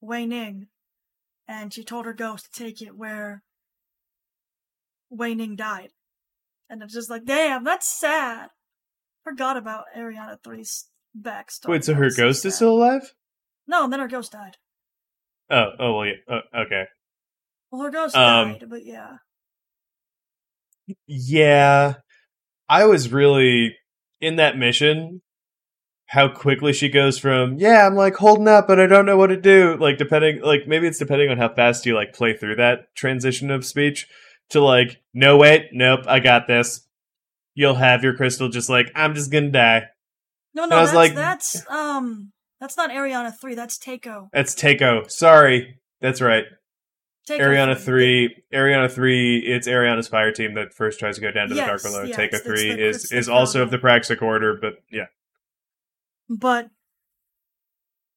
[0.00, 0.68] Wei Ning,
[1.46, 3.42] and she told her ghost to take it where
[5.10, 5.90] Wei Ning died.
[6.68, 8.50] And it's just like, damn, that's sad.
[9.24, 10.88] Forgot about Eriana 3's
[11.20, 11.68] backstory.
[11.68, 12.48] Wait, so her ghost sad.
[12.48, 13.12] is still alive?
[13.70, 14.56] No, and then her ghost died.
[15.48, 16.14] Oh, oh well, yeah.
[16.28, 16.84] Oh, okay.
[17.70, 19.18] Well, her ghost Um, died, but yeah.
[21.06, 21.94] Yeah.
[22.68, 23.76] I was really
[24.20, 25.22] in that mission.
[26.06, 29.28] How quickly she goes from, yeah, I'm like holding up, but I don't know what
[29.28, 29.76] to do.
[29.78, 33.52] Like, depending, like, maybe it's depending on how fast you, like, play through that transition
[33.52, 34.08] of speech
[34.48, 36.88] to, like, no, wait, nope, I got this.
[37.54, 39.84] You'll have your crystal just like, I'm just gonna die.
[40.52, 44.28] No, I no, was that's, like- that's, um, that's not Eriana 3, that's Takeo.
[44.32, 45.06] That's Takeo.
[45.08, 45.80] Sorry.
[46.00, 46.44] That's right.
[47.26, 51.48] Takeo Eriana 3, Eriana 3, it's Eriana's fire team that first tries to go down
[51.48, 52.04] to the Dark Below.
[52.04, 55.06] it's- it's 3 the- is, is also of the Praxic Order, but yeah.
[56.28, 56.70] But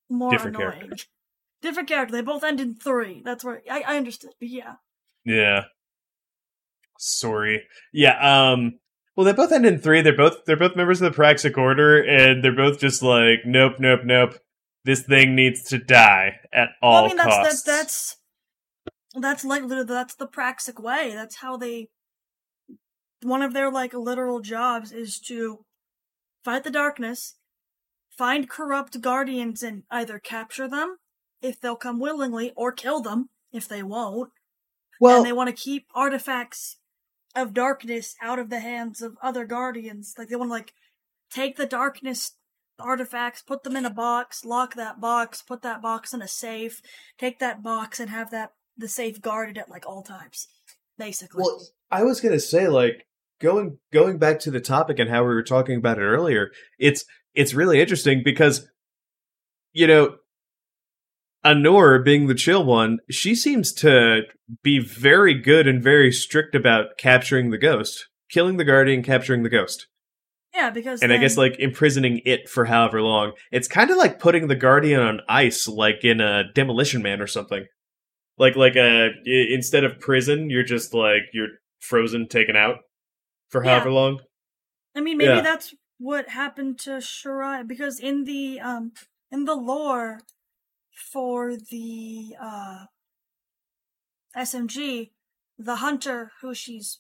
[0.09, 0.79] more Different annoying.
[0.81, 1.05] character.
[1.61, 2.11] Different character.
[2.11, 3.21] They both end in 3.
[3.23, 4.75] That's where, I, I understood, yeah.
[5.25, 5.63] Yeah.
[6.97, 7.63] Sorry.
[7.91, 8.79] Yeah, um
[9.15, 10.01] well they both end in three.
[10.01, 13.73] They're both they're both members of the Praxic Order, and they're both just like, nope,
[13.79, 14.35] nope, nope.
[14.85, 17.63] This thing needs to die at all well, I mean, that's, costs.
[17.63, 18.17] that's, that's,
[19.15, 21.13] that's like, that's the Praxic way.
[21.15, 21.87] That's how they,
[23.21, 25.63] one of their, like, literal jobs is to
[26.43, 27.35] fight the darkness,
[28.09, 30.97] find corrupt guardians and either capture them,
[31.41, 34.31] if they'll come willingly, or kill them, if they won't.
[34.99, 36.77] well, and they want to keep artifacts
[37.35, 40.15] of darkness out of the hands of other guardians.
[40.17, 40.73] Like they want to like
[41.31, 42.35] take the darkness
[42.79, 46.81] artifacts, put them in a box, lock that box, put that box in a safe,
[47.17, 50.47] take that box and have that the safe guarded at like all times.
[50.97, 51.41] Basically.
[51.43, 53.07] Well, I was gonna say, like
[53.41, 56.51] going going back to the topic and how we were talking about it earlier.
[56.77, 58.67] It's it's really interesting because
[59.73, 60.17] you know,
[61.45, 64.21] Anor being the chill one, she seems to
[64.63, 69.49] be very good and very strict about capturing the ghost, killing the guardian, capturing the
[69.49, 69.87] ghost,
[70.53, 73.33] yeah, because and I guess like imprisoning it for however long.
[73.51, 77.27] It's kind of like putting the guardian on ice, like in a Demolition Man or
[77.27, 77.65] something.
[78.37, 82.77] Like like a i- instead of prison, you're just like you're frozen, taken out
[83.49, 83.71] for Yeah.
[83.71, 84.21] however long.
[84.95, 85.41] I mean, maybe Yeah.
[85.41, 88.91] that's what happened to Shirai because in the um
[89.31, 90.19] in the lore
[90.95, 92.85] for the uh
[94.35, 95.13] SMG,
[95.57, 96.99] the hunter who she's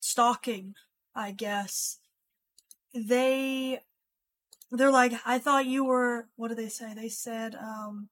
[0.00, 0.74] stalking,
[1.14, 2.00] I guess,
[2.94, 3.84] they
[4.70, 6.94] they're like, I thought you were what do they say?
[6.94, 8.10] They said, um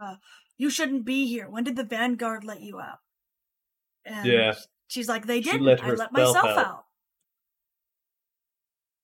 [0.00, 0.16] uh,
[0.56, 1.48] you shouldn't be here.
[1.48, 3.00] When did the Vanguard let you out?
[4.04, 4.54] And Yeah.
[4.88, 5.62] she's like, They didn't.
[5.64, 6.83] let I let myself out." out.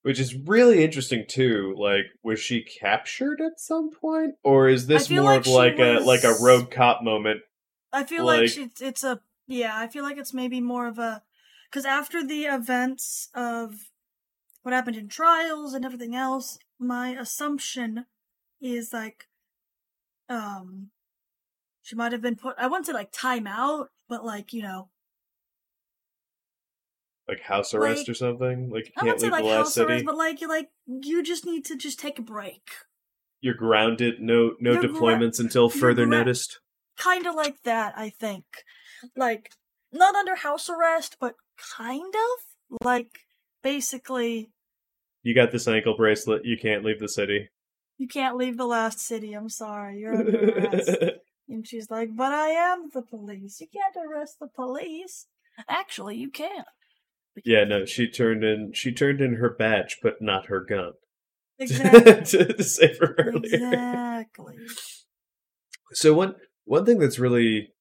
[0.02, 1.74] Which is really interesting too.
[1.78, 6.00] Like, was she captured at some point, or is this more like of like a
[6.02, 7.42] like a was- rogue cop moment?
[7.92, 9.76] I feel Like- like, she, it's a yeah.
[9.76, 11.22] I feel like it's maybe more of a
[11.70, 13.74] because after the events of
[14.62, 18.06] what happened in trials and everything else, my assumption
[18.60, 19.26] is like,
[20.28, 20.90] um,
[21.82, 22.54] she might have been put.
[22.58, 24.88] I wouldn't say like time out, but like you know,
[27.30, 28.70] Like house arrest Like- or something?
[28.70, 29.92] Like you I can't leave like the last house city.
[29.92, 32.62] arrest, but like you like you just need to just take a break,
[33.40, 34.20] You're grounded.
[34.20, 36.58] No no You're gra- deployments until further gra- noticed.
[36.98, 37.94] kind of like that.
[37.96, 38.44] I think,
[39.16, 39.52] like
[39.92, 41.34] not under house arrest, but
[41.78, 43.10] kind of like
[43.62, 44.50] basically
[45.22, 46.42] You got this ankle bracelet.
[46.44, 47.48] You can't leave the city.
[47.98, 49.34] You can't leave the last city.
[49.34, 49.98] I'm sorry.
[50.00, 50.90] You're under arrest.
[51.48, 53.60] and she's like, But I am the police.
[53.60, 55.26] You can't arrest the police.
[55.68, 56.64] Actually, you can.
[57.44, 57.84] Yeah, no.
[57.84, 58.72] She turned in.
[58.74, 60.92] She turned in her badge, but not her gun
[61.58, 62.02] Exactly.
[62.38, 63.40] to, to save her earlier.
[63.44, 64.54] exactly.
[65.92, 67.72] So one one thing that's really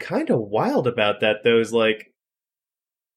[0.00, 2.12] kind of wild about that though is like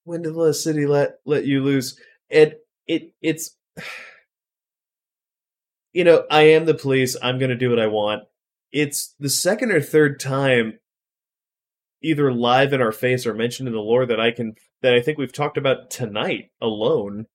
[0.04, 2.00] when did the city let let you loose?
[2.30, 2.56] And
[2.88, 3.56] it it's
[5.94, 8.24] you know, I am the police, I'm gonna do what I want.
[8.72, 10.80] It's the second or third time
[12.02, 15.02] either live in our face or mentioned in the lore that I can that I
[15.02, 17.26] think we've talked about tonight alone.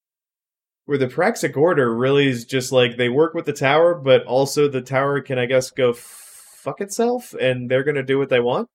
[0.85, 4.67] Where the Praxic Order really is just like they work with the tower, but also
[4.67, 8.69] the tower can, I guess, go fuck itself, and they're gonna do what they want.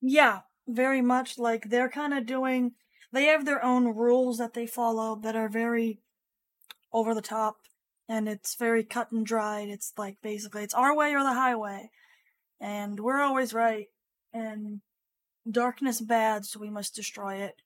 [0.00, 2.72] Yeah, very much like they're kind of doing.
[3.12, 6.00] They have their own rules that they follow that are very
[6.92, 7.56] over the top,
[8.08, 9.68] and it's very cut and dried.
[9.68, 11.90] It's like basically it's our way or the highway,
[12.60, 13.86] and we're always right.
[14.32, 14.80] And
[15.50, 17.62] darkness bad, so we must destroy it.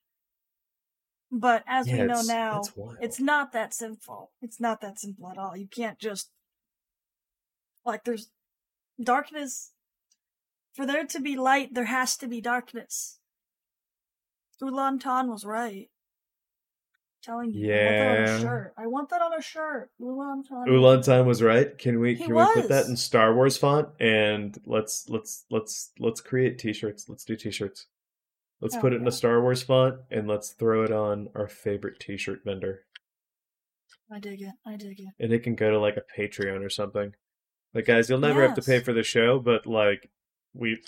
[1.31, 4.33] But as we know it's- now, that's it's not that simple.
[4.41, 5.57] It's not that simple at all.
[5.57, 6.31] You can't just
[7.85, 8.31] like there's
[9.01, 9.73] darkness.
[10.75, 13.19] For there to be light, there has to be darkness.
[14.61, 15.91] Ulan Tan was right.
[17.27, 17.75] Telling you, Yeah.
[17.75, 18.37] I want that on Yeah.
[18.37, 18.75] a shirt.
[18.77, 19.91] I want that on a shirt.
[19.99, 20.69] Ulan Tan.
[20.69, 21.77] Ulan Tan was right.
[21.77, 25.91] Can we He can we put that in Star Wars font and let's let's let's
[25.99, 27.09] let's create t-shirts.
[27.09, 27.87] Let's do t-shirts.
[28.61, 31.49] Let's Oh, put it in a Star Wars font and let's throw it on our
[31.49, 32.85] favorite t-shirt vendor.
[34.09, 34.55] I dig it.
[34.65, 35.09] I dig it.
[35.19, 37.13] And it can go to like a Patreon or something.
[37.75, 40.11] Like guys, you'll never have to pay for the show, but like
[40.55, 40.81] we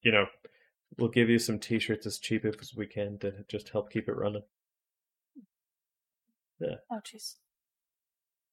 [0.00, 0.26] you know,
[0.96, 4.16] we'll give you some t-shirts as cheap as we can to just help keep it
[4.16, 4.42] running.
[6.62, 7.34] Oh, jeez.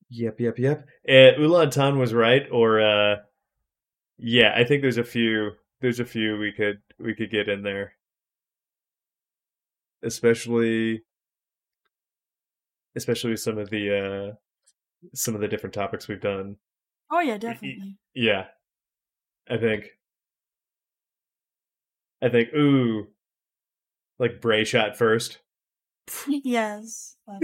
[0.09, 0.87] Yep, yep, yep.
[1.07, 3.15] Uh, Ulan Tan was right, or uh,
[4.17, 5.51] yeah, I think there's a few.
[5.81, 7.93] There's a few we could we could get in there,
[10.03, 11.01] especially
[12.95, 16.57] especially some of the uh, some of the different topics we've done.
[17.11, 17.97] Oh yeah, definitely.
[18.13, 18.45] Yeah,
[19.49, 19.85] I think.
[22.21, 22.49] I think.
[22.53, 23.07] Ooh,
[24.19, 25.39] like Bray shot first.
[26.27, 27.17] yes.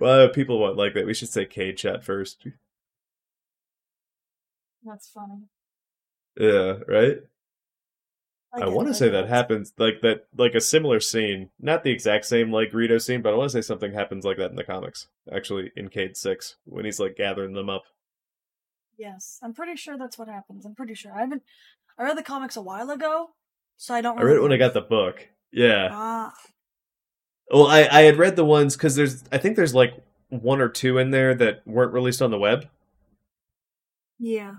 [0.00, 1.06] Well, people won't like that.
[1.06, 2.46] We should say Cayde chat first.
[4.84, 5.44] That's funny.
[6.38, 7.18] Yeah, right.
[8.52, 11.90] I, get want to say that happens like that, like a similar scene, not the
[11.90, 14.56] exact same like Greedo scene, but I want to say something happens like that in
[14.56, 15.08] the comics.
[15.32, 17.82] Actually, in Cayde Six, when he's like gathering them up.
[18.96, 20.64] Yes, I'm pretty sure that's what happens.
[20.64, 21.12] I'm pretty sure.
[21.12, 21.42] I haven't.
[21.98, 23.30] I read the comics a while ago,
[23.76, 24.18] so I don't.
[24.18, 25.28] I read it when I got the book.
[25.52, 25.88] Yeah.
[25.92, 26.34] Ah,
[27.50, 29.92] Well, I I had read the ones because there's I think there's like
[30.28, 32.68] one or two in there that weren't released on the web.
[34.18, 34.54] yeah.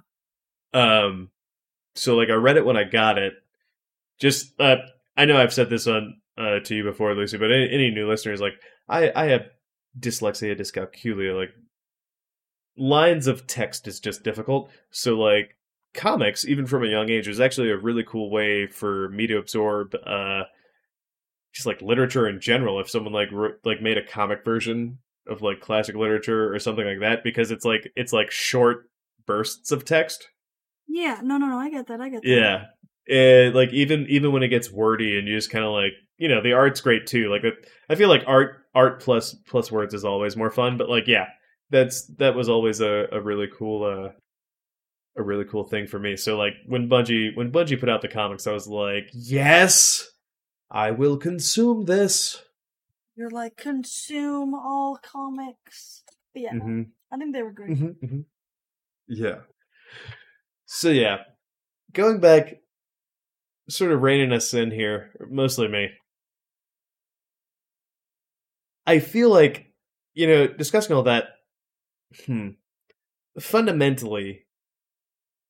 [0.73, 1.29] Um,
[1.95, 3.33] so like I read it when I got it.
[4.19, 4.77] Just uh,
[5.15, 8.07] I know I've said this on uh to you before, Lucy, but any, any new
[8.09, 8.53] listeners, like
[8.89, 9.47] I I have
[9.99, 11.51] dyslexia, dyscalculia, like
[12.77, 14.69] lines of text is just difficult.
[14.91, 15.55] So like
[15.95, 19.37] comics, even from a young age, is actually a really cool way for me to
[19.37, 20.43] absorb uh
[21.53, 22.79] just like literature in general.
[22.79, 26.85] If someone like wrote, like made a comic version of like classic literature or something
[26.85, 28.89] like that, because it's like it's like short
[29.25, 30.27] bursts of text.
[30.87, 31.19] Yeah.
[31.23, 31.57] No, no, no.
[31.57, 32.01] I get that.
[32.01, 32.27] I get that.
[32.29, 32.65] Yeah.
[33.07, 36.27] Eh, like even even when it gets wordy and you just kind of like you
[36.27, 39.93] know the art's great too like it- i feel like art art plus plus words
[39.93, 41.27] is always more fun but like yeah
[41.69, 44.09] that's that was always a, a really cool uh
[45.17, 46.17] a really cool thing for me.
[46.17, 50.09] So like when Bungie when Bungie put out the comics, I was like, yes,
[50.69, 52.41] I will consume this.
[53.15, 56.03] You're like consume all comics.
[56.33, 57.77] But yeah, hmm I think they were great.
[57.77, 58.21] hmm hmm
[59.07, 59.39] Yeah.
[60.65, 61.19] So yeah,
[61.93, 62.55] going back,
[63.69, 65.89] sort of reining us in here, mostly me.
[68.87, 69.73] I feel like,
[70.13, 71.25] you know, discussing all that,
[72.25, 72.49] hmm,
[73.39, 74.44] fundamentally,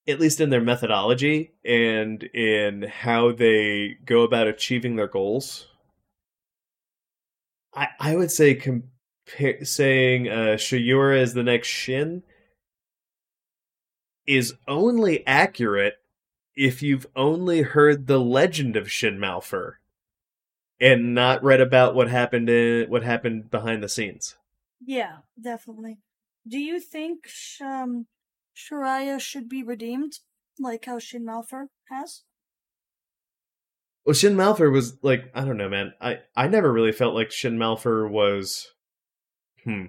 [0.08, 5.68] at least in their methodology and in how they go about achieving their goals,
[7.74, 12.24] I I would say compare saying uh, Shiura is the next Shin
[14.28, 15.96] is only accurate
[16.56, 19.74] if you've only heard the legend of Shin Malphur
[20.80, 24.36] and not read about what happened in what happened behind the scenes.
[24.86, 25.98] Yeah, definitely.
[26.48, 27.28] Do you think
[27.62, 28.06] um,
[28.56, 30.14] Shariah should be redeemed,
[30.60, 32.24] like how Shin Malphur has?
[34.06, 35.94] Well, Shin Malphur was like I don't know, man.
[36.00, 38.68] I I never really felt like Shin Malphur was.
[39.64, 39.86] Hmm.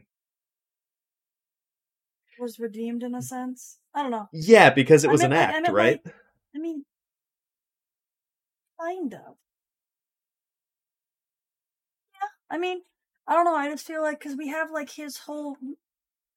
[2.39, 3.79] Was redeemed in a sense?
[3.95, 4.29] I don't know.
[4.33, 6.01] Yeah, because it I was meant an I act, meant right?
[6.05, 6.15] like-
[6.55, 6.85] I mean,
[8.81, 9.37] kind of.
[12.15, 12.81] Yeah, I mean,
[13.27, 13.55] I don't know.
[13.55, 15.57] I just feel like because we have like his whole,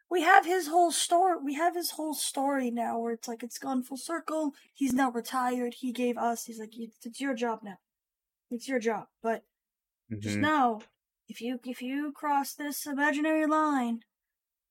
[0.10, 1.38] we have his whole story.
[1.44, 4.54] We have his whole story now, where it's like it's gone full circle.
[4.74, 5.76] He's now retired.
[5.76, 6.46] He gave us.
[6.46, 7.78] He's like, it's, your job now.
[8.50, 9.08] It's your job.
[9.22, 9.44] But
[10.20, 10.42] just Mhm.
[10.42, 10.82] know,
[11.28, 14.04] if you if you cross this imaginary line,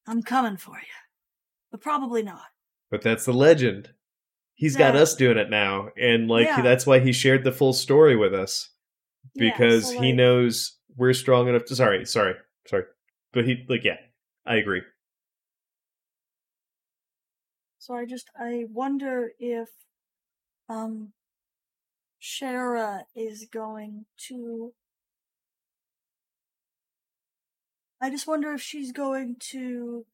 [0.06, 0.94] I'm coming for you.
[1.70, 2.46] But probably not.
[2.90, 3.94] But that's the legend.
[4.54, 6.62] He's got us doing it now, and like Yeah.
[6.62, 8.70] that's why he shared the full story with us
[9.34, 11.76] Yeah, because so, he knows we're strong enough to.
[11.76, 12.34] Sorry, sorry,
[12.66, 12.84] sorry,
[13.32, 13.98] but he like yeah,
[14.44, 14.82] I agree.
[17.88, 19.70] So I just I wonder if
[20.68, 21.14] um
[22.20, 24.74] Shara is going to
[27.98, 30.04] I just wonder if she's going to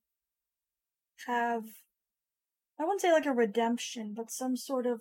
[1.27, 1.65] have
[2.79, 5.01] I wouldn't say like a redemption, but some sort of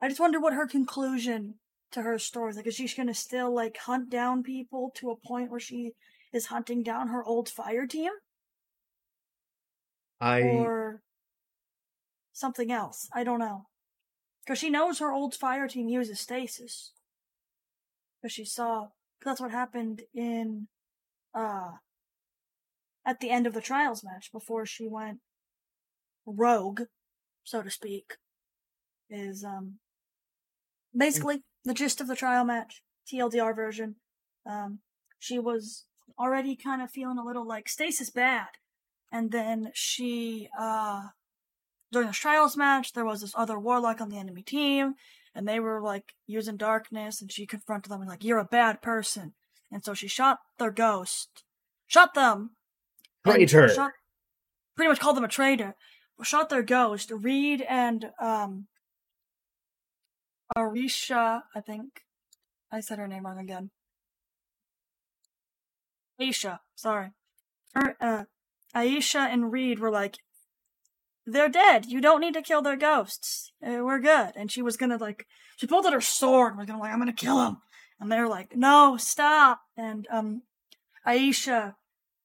[0.00, 1.56] I just wonder what her conclusion
[1.90, 2.56] to her story is.
[2.56, 5.92] Like is she gonna still like hunt down people to a point where she
[6.32, 8.12] is hunting down her old fire team?
[10.22, 11.02] I or
[12.38, 13.08] something else.
[13.14, 13.66] I don't know.
[14.44, 16.92] Because she knows her old fire team uses stasis.
[18.20, 18.88] Because she saw.
[19.24, 20.68] That's what happened in.
[21.34, 21.72] Uh.
[23.06, 25.20] At the end of the trials match, before she went
[26.26, 26.82] rogue,
[27.42, 28.16] so to speak,
[29.08, 29.78] is, um.
[30.96, 33.96] Basically, the gist of the trial match, TLDR version.
[34.48, 34.80] Um,
[35.18, 35.84] she was
[36.18, 38.48] already kind of feeling a little like stasis bad
[39.12, 41.08] and then she uh
[41.90, 44.94] during the trials match there was this other warlock on the enemy team
[45.34, 48.82] and they were like using darkness and she confronted them and like you're a bad
[48.82, 49.34] person.
[49.70, 51.44] And so she shot their ghost.
[51.86, 52.56] Shot them.
[53.24, 53.68] Traitor.
[53.68, 53.92] shot,
[54.74, 55.76] pretty much called them a traitor.
[56.22, 57.10] Shot their ghost.
[57.10, 58.66] Reed and um
[60.56, 62.00] arisha i think
[62.72, 63.70] i said her name wrong again.
[66.20, 67.10] Aisha sorry.
[67.74, 68.24] Her, uh,
[68.74, 70.18] Aisha and Reed were like,
[71.32, 71.86] they're dead.
[71.86, 73.52] You don't need to kill their ghosts.
[73.64, 74.32] Uh, we're good.
[74.36, 75.26] And she was gonna like,
[75.56, 77.58] she pulled out her sword and was gonna like, I'm gonna kill him.
[78.00, 79.60] And they're like, no, stop.
[79.76, 80.42] And um,
[81.06, 81.74] Aisha,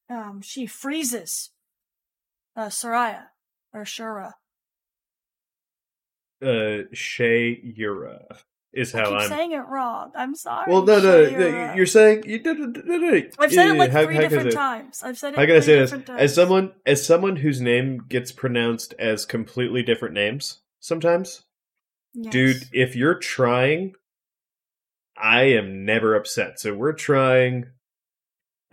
[0.10, 1.50] um, she freezes
[2.56, 3.26] uh, Soraya
[3.74, 4.34] or Shura.
[6.42, 8.38] uh Shay Yura
[8.74, 9.30] is I how keep I'm.
[9.30, 10.12] saying it wrong.
[10.16, 10.72] I'm sorry.
[10.72, 12.58] well, no, no, no, you're saying you did.
[12.60, 13.22] No, no, no.
[13.40, 15.02] I've said it like how- three how different times.
[15.04, 15.36] I've said it.
[15.40, 15.92] How can I say this?
[15.92, 21.44] different As someone, as someone whose name gets pronounced as completely different names sometimes,
[22.16, 22.32] Yes.
[22.32, 23.94] dude, if you're trying,
[25.18, 26.60] I am never upset.
[26.60, 27.66] So we're trying,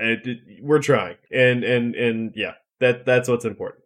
[0.01, 3.85] uh, and we're trying, and and and yeah, that that's what's important.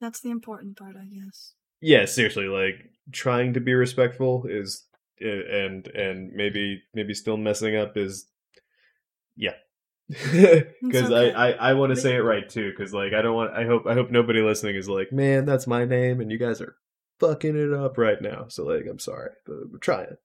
[0.00, 1.54] That's the important part, I guess.
[1.80, 4.84] Yeah, seriously, like trying to be respectful is,
[5.20, 8.26] and and maybe maybe still messing up is,
[9.36, 9.54] yeah.
[10.08, 11.32] Because okay.
[11.32, 12.70] I, I, I want to say it right too.
[12.70, 13.52] Because like I don't want.
[13.52, 16.60] I hope I hope nobody listening is like, man, that's my name, and you guys
[16.60, 16.76] are
[17.20, 18.46] fucking it up right now.
[18.48, 20.16] So like, I'm sorry, but we're trying.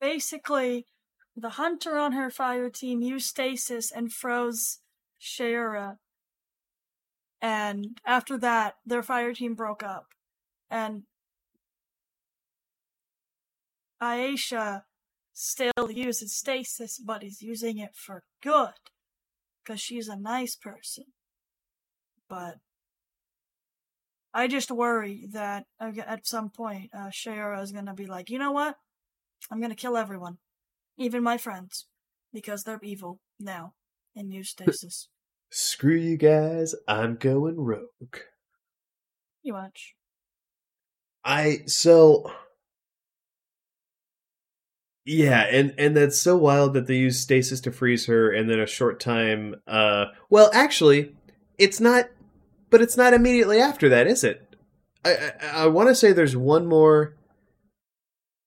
[0.00, 0.86] basically
[1.36, 4.78] the hunter on her fire team used stasis and froze
[5.20, 5.98] Shayura.
[7.40, 10.06] And after that, their fire team broke up.
[10.70, 11.02] And
[14.04, 14.82] Aisha
[15.32, 18.74] still uses stasis, but is using it for good.
[19.64, 21.04] Because she's a nice person.
[22.28, 22.56] But
[24.34, 28.52] I just worry that at some point, uh, Shayera is gonna be like, you know
[28.52, 28.76] what?
[29.50, 30.38] I'm gonna kill everyone,
[30.98, 31.86] even my friends,
[32.32, 33.74] because they're evil now
[34.14, 35.08] and use stasis.
[35.50, 38.18] Screw you guys, I'm going rogue.
[39.42, 39.94] You watch.
[41.24, 42.30] I so
[45.04, 48.58] yeah, and and that's so wild that they use stasis to freeze her, and then
[48.58, 49.56] a short time.
[49.66, 51.14] Uh, well, actually,
[51.58, 52.06] it's not,
[52.70, 54.56] but it's not immediately after that, is it?
[55.04, 57.16] I I, I want to say there's one more.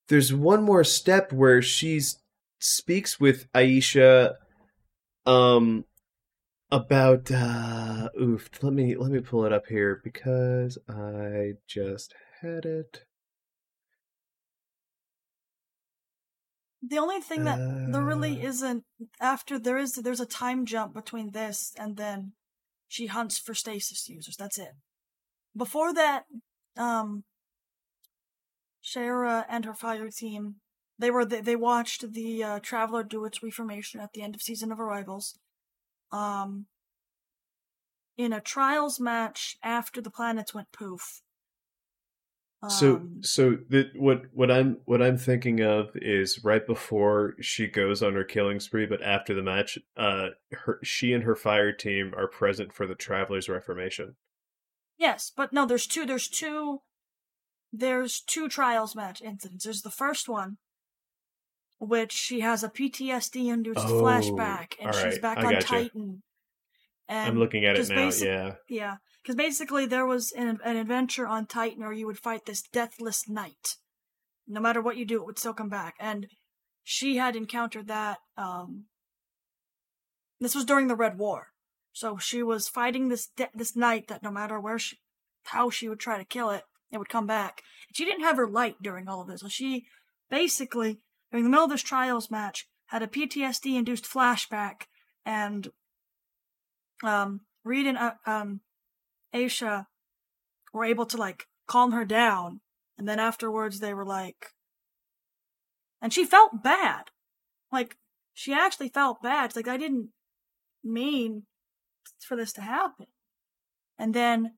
[0.09, 2.01] There's one more step where she
[2.59, 4.35] speaks with Aisha,
[5.25, 5.85] um,
[6.71, 8.49] about uh, oof.
[8.63, 13.03] Let me let me pull it up here because I just had it.
[16.81, 17.57] The only thing that
[17.91, 18.49] there really Uh.
[18.49, 18.85] isn't
[19.19, 22.33] after there is there's a time jump between this and then
[22.87, 24.37] she hunts for stasis users.
[24.37, 24.73] That's it.
[25.55, 26.25] Before that,
[26.75, 27.23] um,
[28.83, 30.61] Shara and her fire team
[30.99, 34.41] they were they, they watched the uh, traveler do its reformation at the end of
[34.41, 35.37] season of arrivals.
[36.11, 36.67] Um,
[38.17, 41.21] in a trials match after the planets went poof.
[42.69, 47.67] So Um, so the, what what I'm what I'm thinking of is right before she
[47.67, 51.71] goes on her killing spree, but after the match, uh, her she and her fire
[51.71, 54.15] team are present for the Traveler's Reformation.
[54.97, 56.05] Yes, but no, there's two.
[56.05, 56.81] There's two.
[57.71, 59.65] There's two trials match incidents.
[59.65, 60.57] There's the first one,
[61.77, 65.61] which she has a PTSD induced Oh, flashback, and she's alright, back I on.
[65.61, 66.23] Titan.
[67.09, 67.95] And I'm looking at it now.
[67.95, 72.19] basic- Yeah, Yeah, because basically there was an, an adventure on Titan where you would
[72.19, 73.75] fight this deathless knight.
[74.47, 75.95] No matter what you do, it would still come back.
[75.99, 76.27] And
[76.83, 78.19] she had encountered that.
[78.37, 78.85] Um,
[80.39, 81.47] this was during the Red War,
[81.91, 84.97] so she was fighting this de- this knight that no matter where she,
[85.45, 87.61] how she would try to kill it, it would come back.
[87.93, 89.85] She didn't have her light during all of this, so she
[90.29, 90.99] basically
[91.31, 94.83] during the middle of this trials match had a PTSD induced flashback
[95.25, 95.69] and
[97.03, 98.61] um, Reed and uh, um,
[99.33, 99.85] Aisha
[100.73, 102.61] were able to like calm her down,
[102.97, 104.47] and then afterwards they were like,
[106.01, 107.05] and she felt bad,
[107.71, 107.97] like
[108.33, 109.55] she actually felt bad.
[109.55, 110.09] Like I didn't
[110.83, 111.43] mean
[112.19, 113.07] for this to happen,
[113.97, 114.53] and then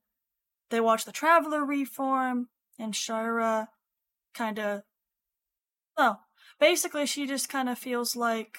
[0.70, 3.70] they watched the Traveler reform, and Shira
[4.34, 4.84] kind of,
[5.98, 6.22] well,
[6.60, 8.58] basically she just kind of feels like,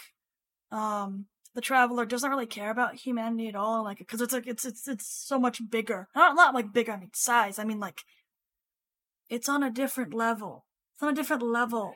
[0.72, 4.64] um, the traveler doesn't really care about humanity at all like because it's like it's
[4.64, 6.08] it's it's so much bigger.
[6.14, 8.02] Not not like bigger i mean size i mean like
[9.28, 10.66] it's on a different level.
[10.94, 11.94] It's on a different level.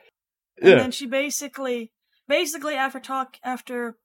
[0.61, 1.91] And then she basically
[2.27, 3.97] basically after talk after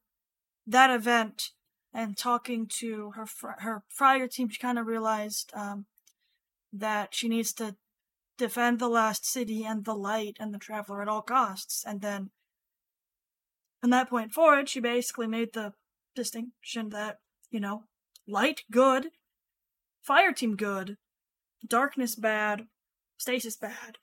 [0.67, 1.51] that event
[1.93, 5.87] and talking to her fr- her prior team she kind of realized um
[6.73, 7.77] that she needs to
[8.41, 11.85] defend the last city and the light and the traveler at all costs.
[11.87, 12.31] And then
[13.81, 15.73] from that point forward, she basically made the
[16.15, 17.17] distinction that,
[17.51, 17.85] you know,
[18.27, 19.09] light good,
[20.03, 20.97] fire team good,
[21.67, 22.67] darkness bad,
[23.17, 23.97] stasis bad,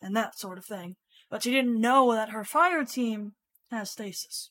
[0.00, 0.96] and that sort of thing.
[1.30, 3.32] But she didn't know that her fire team
[3.70, 4.50] has stasis.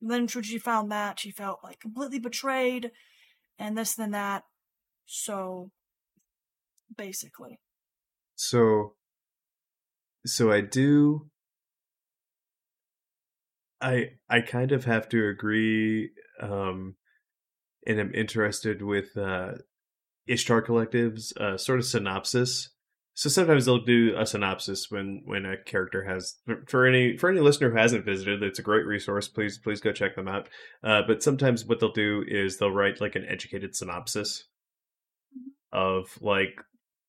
[0.00, 2.90] And then when she found that, she felt like completely betrayed,
[3.58, 4.44] and this and that.
[5.06, 5.70] So,
[6.96, 7.58] basically.
[8.36, 8.94] So,
[10.24, 11.30] so I do.
[13.80, 16.10] I I kind of have to agree,
[16.40, 16.96] um,
[17.86, 19.52] and I'm interested with uh,
[20.26, 22.70] Ishtar Collective's uh, sort of synopsis.
[23.14, 26.36] So sometimes they'll do a synopsis when when a character has
[26.68, 29.26] for- any for any listener who hasn't visited, it's a great resource.
[29.28, 30.48] Please please go check them out.
[30.84, 34.44] Uh, but sometimes what they'll do is they'll write like an educated synopsis
[35.72, 36.60] of like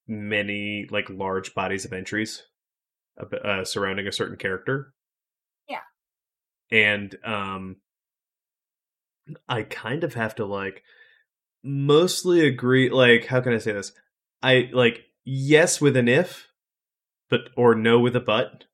[0.07, 2.43] many like large bodies of entries
[3.45, 4.93] uh, surrounding a certain character.
[6.71, 7.77] And um
[9.47, 10.83] I kind of have to like
[11.63, 13.91] mostly agree like how can I say this?
[14.41, 16.47] I like yes with an if
[17.29, 18.65] but or no with a but.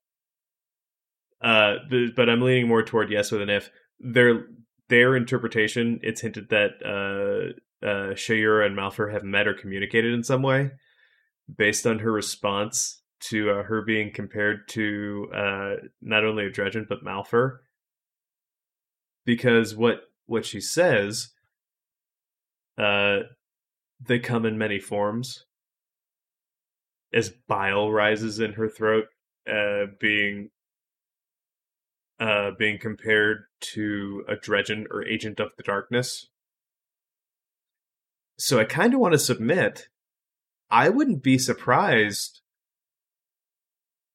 [1.42, 1.76] Uh
[2.16, 3.70] but, I'm leaning more toward yes with an if.
[4.00, 4.48] Their
[4.90, 10.24] their interpretation it's hinted that uh uh Shayura and Malphur have met or communicated in
[10.24, 10.72] some way
[11.54, 16.88] based on her response to uh, her being compared to uh, not only a Dredgen
[16.88, 17.58] but Malphur,
[19.26, 21.30] because what what she says,
[22.78, 23.20] uh,
[24.00, 25.46] they come in many forms.
[27.14, 29.06] As bile rises in her throat,
[29.50, 30.50] uh, being
[32.20, 36.28] uh, being compared to a Dredgen or Agent of the Darkness.
[38.38, 39.88] So I kind of want to submit
[40.70, 42.42] I wouldn't be surprised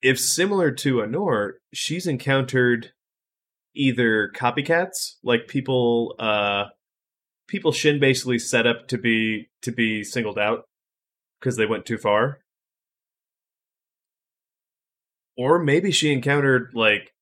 [0.02, 2.92] if similar to Anor, she's encountered
[3.74, 6.66] either copycats, like people uh
[7.48, 10.64] people Shin basically set up to be to be singled out
[11.38, 12.40] because they went too far.
[15.36, 17.12] Or maybe she encountered like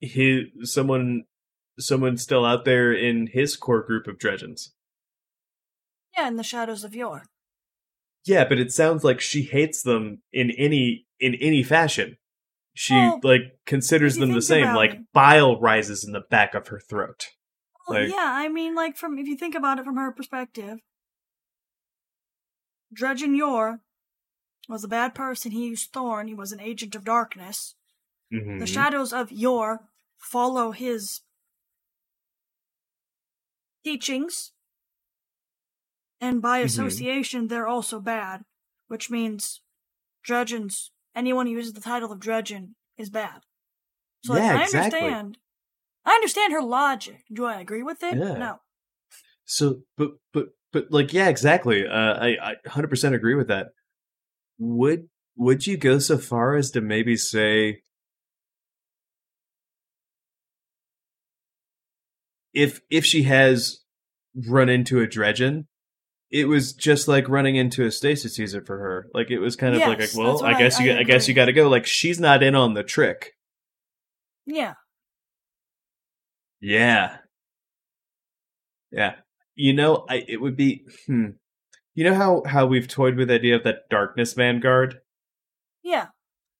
[0.00, 1.24] his someone
[1.78, 4.70] someone still out there in his core group of Dredgens.
[6.16, 7.24] Yeah, in the shadows of yore.
[8.24, 12.16] Yeah, but it sounds like she hates them in any in any fashion.
[12.74, 14.74] She Well, like considers them the same.
[14.74, 17.28] Like it- bile rises in the back of her throat.
[17.88, 20.78] Well, Like- yeah, I mean, like from if you think about it from her perspective,
[22.94, 23.80] Dredgen Yor
[24.68, 25.50] was a bad person.
[25.52, 26.28] He used Thorn.
[26.28, 27.74] He was an agent of darkness.
[28.32, 28.58] Mhm.
[28.60, 31.22] The shadows of Yor follow his
[33.84, 34.52] teachings,
[36.20, 36.66] and by Mhm.
[36.66, 38.44] association, they're also bad,
[38.86, 39.60] which means
[40.26, 40.90] Dredgens.
[41.14, 43.40] Anyone who uses the title of Dredgen is bad.
[44.24, 45.00] So like, Yeah, I exactly.
[45.00, 45.38] understand.
[46.04, 47.24] I understand her logic.
[47.32, 48.18] Do I agree with it?
[48.18, 48.34] Yeah.
[48.34, 48.60] No.
[49.44, 51.86] So, but but but like, yeah, exactly.
[51.86, 53.68] Uh, I I hundred percent agree with that.
[54.58, 57.82] Would would you go so far as to maybe say
[62.52, 63.80] if if she has
[64.48, 65.66] run into a dredgen,
[66.32, 69.06] it was just like running into a stasis user for her.
[69.12, 71.02] Like it was kind of like, Yes, like, well, I guess I- you I I
[71.02, 71.68] guess you got to go.
[71.68, 73.32] Like she's not in on the trick.
[74.46, 74.74] Yeah.
[76.60, 77.16] Yeah.
[78.90, 79.14] Yeah.
[79.54, 81.26] You know, I it would be hmm.
[81.94, 85.00] You know how how we've toyed with the idea of that darkness vanguard?
[85.82, 86.06] Yeah.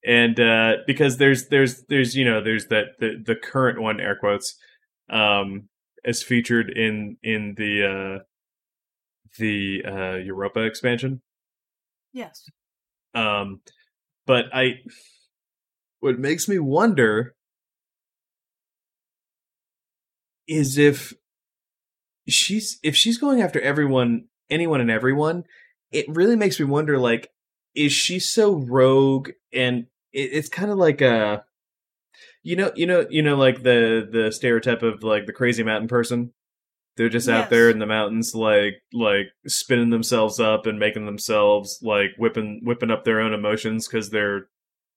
[0.05, 4.15] And uh because there's there's there's you know, there's that the the current one air
[4.15, 4.55] quotes
[5.09, 5.69] um
[6.05, 8.23] as featured in in the uh
[9.37, 11.21] the uh Europa expansion.
[12.13, 12.49] Yes.
[13.15, 13.61] Um,
[14.25, 14.81] but I,
[15.99, 17.35] what makes me wonder
[20.47, 21.13] is if
[22.27, 25.43] she's if she's going after everyone, anyone and everyone.
[25.91, 27.29] It really makes me wonder, like,
[27.75, 29.31] is she so rogue?
[29.53, 31.45] And it, it's kind of like a,
[32.41, 35.87] you know, you know, you know, like the the stereotype of like the crazy mountain
[35.87, 36.33] person.
[36.95, 41.79] They're just out there in the mountains, like like spinning themselves up and making themselves
[41.81, 44.47] like whipping whipping up their own emotions because they're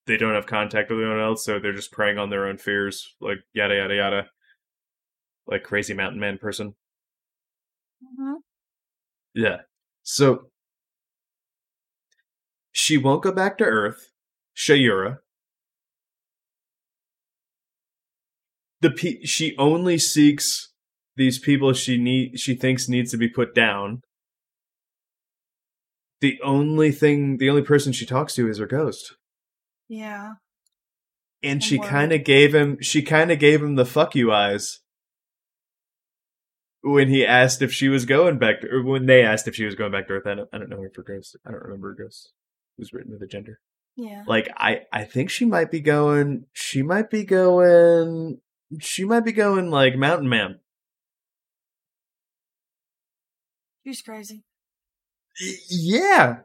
[0.06, 3.14] they don't have contact with anyone else, so they're just preying on their own fears,
[3.20, 4.26] like yada yada yada,
[5.46, 6.74] like crazy mountain man person.
[8.18, 8.34] hmm
[9.34, 9.62] Yeah.
[10.02, 10.50] So
[12.72, 14.10] she won't go back to Earth.
[14.54, 15.18] Shayura.
[18.82, 20.72] The pe- she only seeks
[21.16, 24.02] these people she need she thinks needs to be put down.
[26.20, 29.14] The only thing the only person she talks to is her ghost.
[29.88, 30.34] Yeah.
[31.42, 34.80] And she kind of gave him she kind of gave him the fuck you eyes
[36.82, 39.64] when he asked if she was going back to, or when they asked if she
[39.64, 40.26] was going back to Earth.
[40.26, 41.36] I don't, I don't know her for ghost.
[41.46, 42.32] I don't remember ghost.
[42.78, 43.60] It was written with a gender.
[43.96, 44.24] Yeah.
[44.26, 48.38] Like I I think she might be going she might be going
[48.80, 50.60] she might be going like Mountain Man.
[53.86, 54.42] She's crazy.
[55.70, 56.38] Yeah.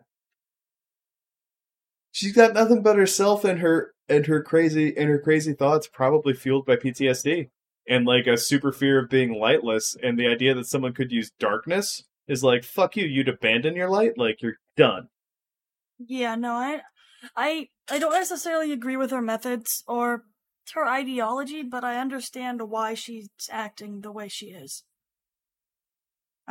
[2.11, 6.35] She's got nothing but herself and her and her crazy and her crazy thoughts probably
[6.35, 7.49] fueled by PTSD
[7.87, 11.31] and like a super fear of being lightless and the idea that someone could use
[11.39, 15.07] darkness is like fuck you you'd abandon your light like you're done.
[15.97, 16.81] Yeah, no, I,
[17.35, 20.25] I, I don't necessarily agree with her methods or
[20.75, 24.83] her ideology, but I understand why she's acting the way she is.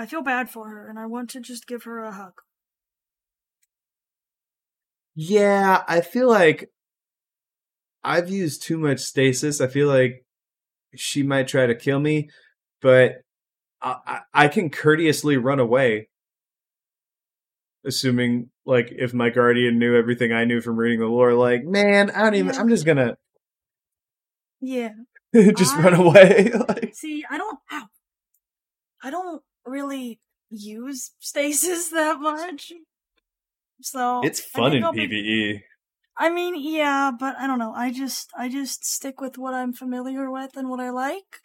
[0.00, 2.32] I feel bad for her, and I want to just give her a hug.
[5.14, 6.70] Yeah, I feel like
[8.02, 9.60] I've used too much stasis.
[9.60, 10.24] I feel like
[10.96, 12.30] she might try to kill me,
[12.80, 13.16] but
[13.82, 16.08] I, I, I can courteously run away.
[17.84, 22.10] Assuming, like, if my guardian knew everything I knew from reading the lore, like, man,
[22.10, 22.60] I don't even, Yeah.
[22.60, 23.18] I'm just gonna
[24.62, 24.92] Yeah.
[25.34, 26.52] just run away.
[26.68, 27.86] like, See, I don't, ow.
[29.02, 32.72] I don't really use stasis that much.
[33.80, 35.62] So it's fun in I'll be- PvE.
[36.18, 37.72] I mean, yeah, but I don't know.
[37.72, 41.40] I just, I just stick with what I'm familiar with and what I like,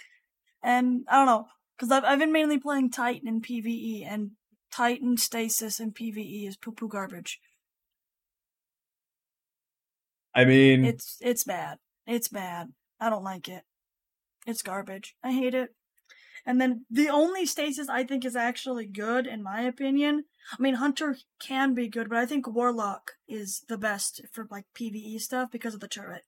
[0.62, 1.48] and I don't know
[1.78, 4.32] because I've I've been mainly playing Titan in PVE, and
[4.72, 7.40] Titan stasis in PVE is poo poo garbage.
[10.34, 11.78] I mean, It's it's bad.
[12.06, 12.74] It's bad.
[13.00, 13.64] I don't like it.
[14.46, 15.16] It's garbage.
[15.24, 15.70] I hate it.
[16.46, 20.26] And then the only stasis I think is actually good, in my opinion.
[20.54, 24.66] I mean, Hunter can be good, but I think Warlock is the best for like
[24.78, 26.24] PVE stuff because of the turret.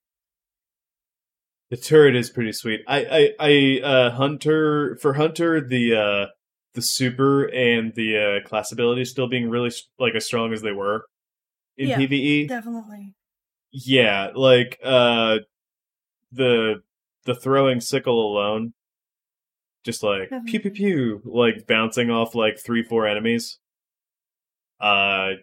[1.70, 2.82] The turret is pretty sweet.
[2.88, 6.26] I, I, I, uh, Hunter for Hunter the uh,
[6.74, 10.72] the super and the uh, class ability still being really like as strong as they
[10.72, 11.06] were
[11.78, 12.48] in Yeah, PVE.
[12.48, 13.16] Definitely.
[13.72, 15.40] Yeah, like uh,
[16.32, 16.84] the
[17.26, 18.74] the throwing sickle alone,
[19.88, 20.46] just like Mhm.
[20.46, 23.58] pew pew pew, like bouncing off like three four enemies.
[24.80, 25.34] Uh,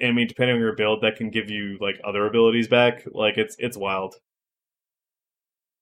[0.00, 3.04] I mean, depending on your build, that can give you like other abilities back.
[3.12, 4.16] Like it's it's wild.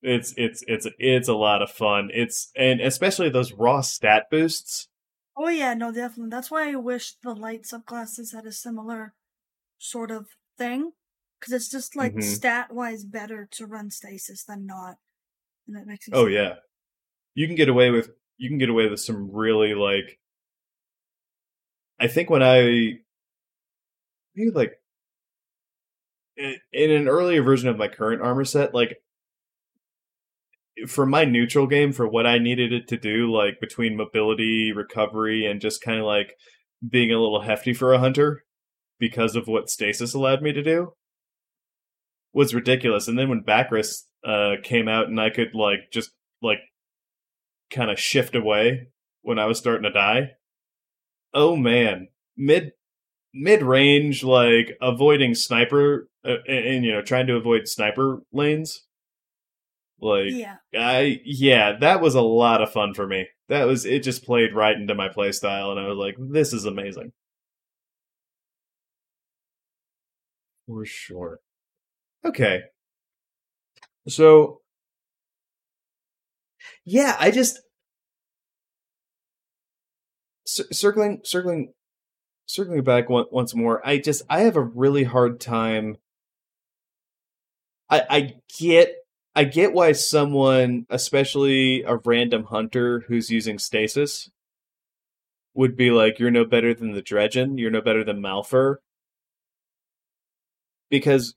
[0.02, 2.10] It's it's it's it's a lot of fun.
[2.14, 4.88] It's and especially those raw stat boosts.
[5.36, 6.30] Oh yeah, no, definitely.
[6.30, 9.14] That's why I wish the light subclasses had a similar
[9.78, 10.28] sort of
[10.58, 10.92] thing,
[11.38, 12.22] because it's just like Mhm.
[12.22, 14.96] stat wise better to run stasis than not,
[15.66, 16.08] and that makes.
[16.12, 16.56] Oh yeah,
[17.34, 20.18] you can get away with you can get away with some really like.
[22.00, 23.00] I think when I,
[24.34, 24.72] maybe like,
[26.38, 29.02] in, in an earlier version of my current armor set, like
[30.88, 35.44] for my neutral game, for what I needed it to do, like between mobility, recovery,
[35.44, 36.36] and just kind of like
[36.88, 38.44] being a little hefty for a hunter,
[38.98, 40.94] because of what stasis allowed me to do,
[42.32, 43.08] was ridiculous.
[43.08, 46.60] And then when Bakris uh, came out, and I could like just like
[47.70, 48.88] kind of shift away
[49.22, 50.32] when I was starting to die.
[51.34, 52.72] Oh man, mid
[53.34, 58.86] mid range, like avoiding sniper uh, and, and you know trying to avoid sniper lanes.
[60.00, 60.56] Like Yeah.
[60.74, 63.28] I yeah, that was a lot of fun for me.
[63.48, 64.02] That was it.
[64.02, 67.12] Just played right into my playstyle, and I was like, "This is amazing."
[70.66, 71.40] For sure.
[72.24, 72.62] Okay.
[74.08, 74.59] So,
[76.84, 77.60] yeah, I just
[80.46, 81.72] circling, circling,
[82.46, 83.86] circling back one, once more.
[83.86, 85.98] I just I have a really hard time.
[87.88, 88.94] I I get
[89.34, 94.30] I get why someone, especially a random hunter who's using stasis,
[95.54, 97.58] would be like, "You're no better than the Dredgen.
[97.58, 98.76] You're no better than Malphur."
[100.90, 101.34] Because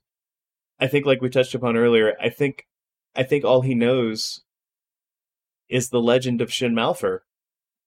[0.80, 2.66] I think, like we touched upon earlier, I think,
[3.14, 4.43] I think all he knows
[5.74, 7.20] is the legend of Shin Malphur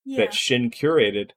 [0.05, 0.17] Yeah.
[0.25, 1.31] that Shin curated.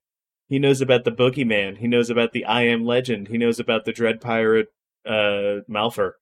[0.49, 1.79] He knows about the Boogeyman.
[1.79, 3.29] He knows about the I Am Legend.
[3.29, 4.69] He knows about the Dread Pirate
[5.07, 6.13] uh, Malphur.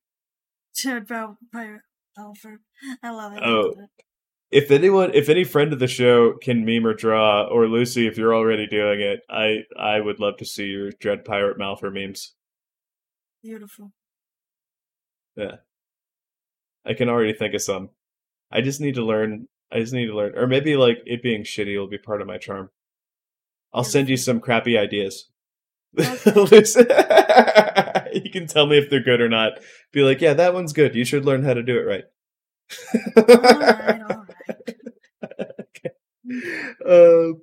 [0.87, 1.81] About Pirate
[2.19, 2.59] Alfred.
[3.03, 3.43] I love it.
[3.43, 3.75] Oh.
[4.51, 8.17] if anyone if any friend of the show can meme or draw or lucy if
[8.17, 12.35] you're already doing it i i would love to see your dread pirate malphur memes
[13.43, 13.93] Beautiful.
[15.37, 15.57] yeah
[16.87, 17.91] i can already think of some
[18.51, 21.43] i just need to learn i just need to learn or maybe like it being
[21.43, 22.71] shitty will be part of my charm.
[23.73, 25.29] I'll send you some crappy ideas.
[25.99, 26.63] Okay.
[28.25, 29.53] You can tell me if they're good or not.
[29.93, 30.95] Be like yeah that one's good.
[30.95, 32.05] You should learn how to do it right.
[33.17, 35.89] All right, all right.
[36.87, 37.43] um,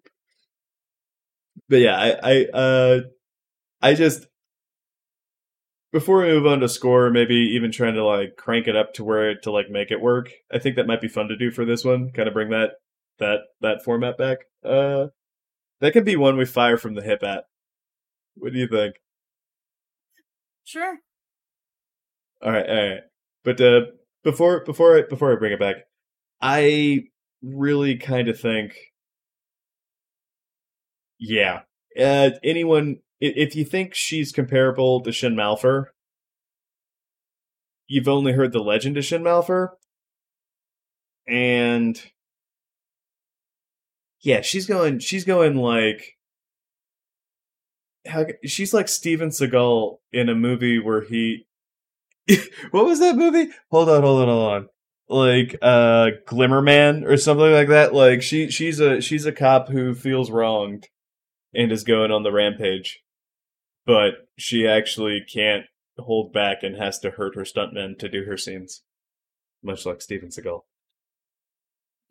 [1.70, 3.00] but yeah, I, I, uh,
[3.82, 4.28] I just
[5.96, 9.02] before we move on to score, maybe even trying to like crank it up to
[9.02, 10.30] where to like make it work.
[10.52, 12.12] I think that might be fun to do for this one.
[12.12, 12.72] Kind of bring that
[13.20, 14.40] that that format back.
[14.62, 15.08] Uh,
[15.80, 17.46] that could be one we fire from the hip at.
[18.36, 18.96] What do you think?
[20.66, 20.98] Sure.
[22.42, 23.02] All right, all right.
[23.46, 23.82] But uh,
[24.22, 25.78] before before I, before I bring it back,
[26.42, 27.06] I
[27.42, 28.74] really kind of think,
[31.20, 31.62] yeah,
[31.98, 35.86] uh, anyone if you think she's comparable to Shin Malphur,
[37.88, 39.70] you've only heard the legend of Shin Malphur,
[41.28, 42.02] and
[44.22, 46.14] yeah, she's going she's going like.
[48.08, 51.48] How, she's like Steven Seagal in a movie where he
[52.72, 53.52] what was that movie?
[53.72, 54.68] Hold on, hold on, hold on.
[55.08, 57.94] Like uh Glimmerman or something like that.
[57.94, 60.88] Like she she's a she's a cop who feels wronged
[61.54, 63.04] and is going on the rampage.
[63.86, 65.66] But she actually can't
[65.98, 68.82] hold back and has to hurt her stuntmen to do her scenes.
[69.64, 70.62] Much like Steven Seagal.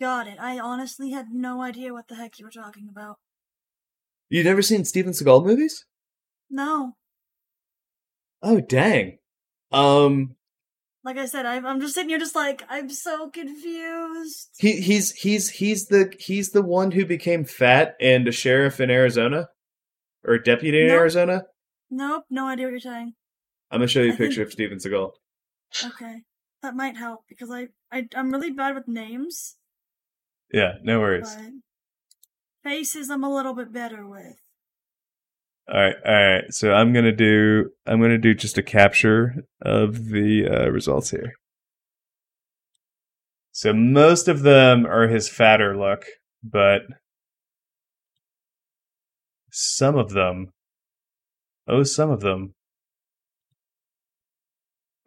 [0.01, 0.39] Got it.
[0.41, 3.16] I honestly had no idea what the heck you were talking about.
[4.29, 5.85] You've never seen Steven Seagal movies?
[6.51, 6.93] No.
[8.43, 9.18] Oh dang.
[9.72, 10.37] Um
[11.05, 14.51] Like I said, I'm, I'm just sitting here just like, I'm so confused.
[14.59, 18.91] he he's he's he's the he's the one who became fat and a sheriff in
[18.91, 19.49] Arizona
[20.25, 20.95] or a deputy in No.
[20.95, 21.45] Arizona.
[21.91, 23.12] Nope, no idea what you're saying.
[23.70, 25.11] I'm gonna show you a I think- picture of Steven Seagal.
[25.85, 26.22] Okay.
[26.62, 29.57] That might help because I, I I'm really bad with names.
[30.53, 31.37] Yeah, no worries.
[32.62, 34.37] Faces, I'm a little bit better with.
[35.68, 36.45] All right, all right.
[36.51, 41.35] So I'm gonna do I'm gonna do just a capture of the uh, results here.
[43.53, 46.05] So most of them are his fatter look,
[46.43, 46.82] but
[49.51, 50.53] some of them,
[51.69, 52.55] oh, some of them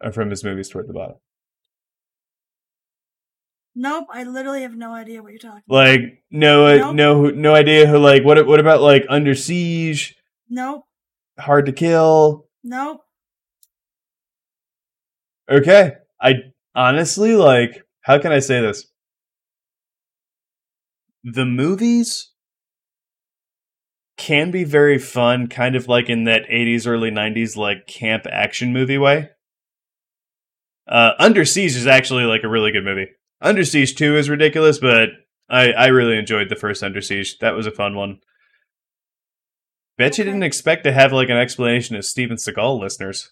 [0.02, 1.16] are from his movies toward the bottom.
[3.74, 5.62] Nope, I literally have no idea what you're talking.
[5.68, 6.94] Like no, uh, Nope.
[6.96, 7.98] no, no idea who.
[7.98, 8.44] Like what?
[8.46, 10.16] What about like Under Siege?
[10.48, 10.82] Nope,
[11.38, 12.46] Hard to Kill.
[12.64, 13.02] nope.
[15.50, 15.92] Okay.
[16.20, 16.34] I
[16.74, 18.86] honestly like how can I say this?
[21.24, 22.32] The movies
[24.18, 28.72] can be very fun, kind of like in that 80s early 90s like camp action
[28.72, 29.30] movie way.
[30.86, 33.06] Uh Under Siege is actually like a really good movie.
[33.40, 35.10] Under Siege 2 is ridiculous, but
[35.48, 37.38] I I really enjoyed the first Under Siege.
[37.38, 38.18] That was a fun one.
[39.96, 43.30] Bet you didn't expect to have like an explanation of Steven Seagal listeners.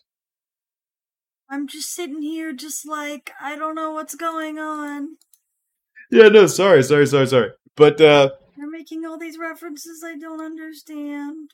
[1.48, 5.16] I'm just sitting here, just like I don't know what's going on.
[6.10, 7.50] Yeah, no, sorry, sorry, sorry, sorry.
[7.76, 11.50] But uh You're making all these references I don't understand.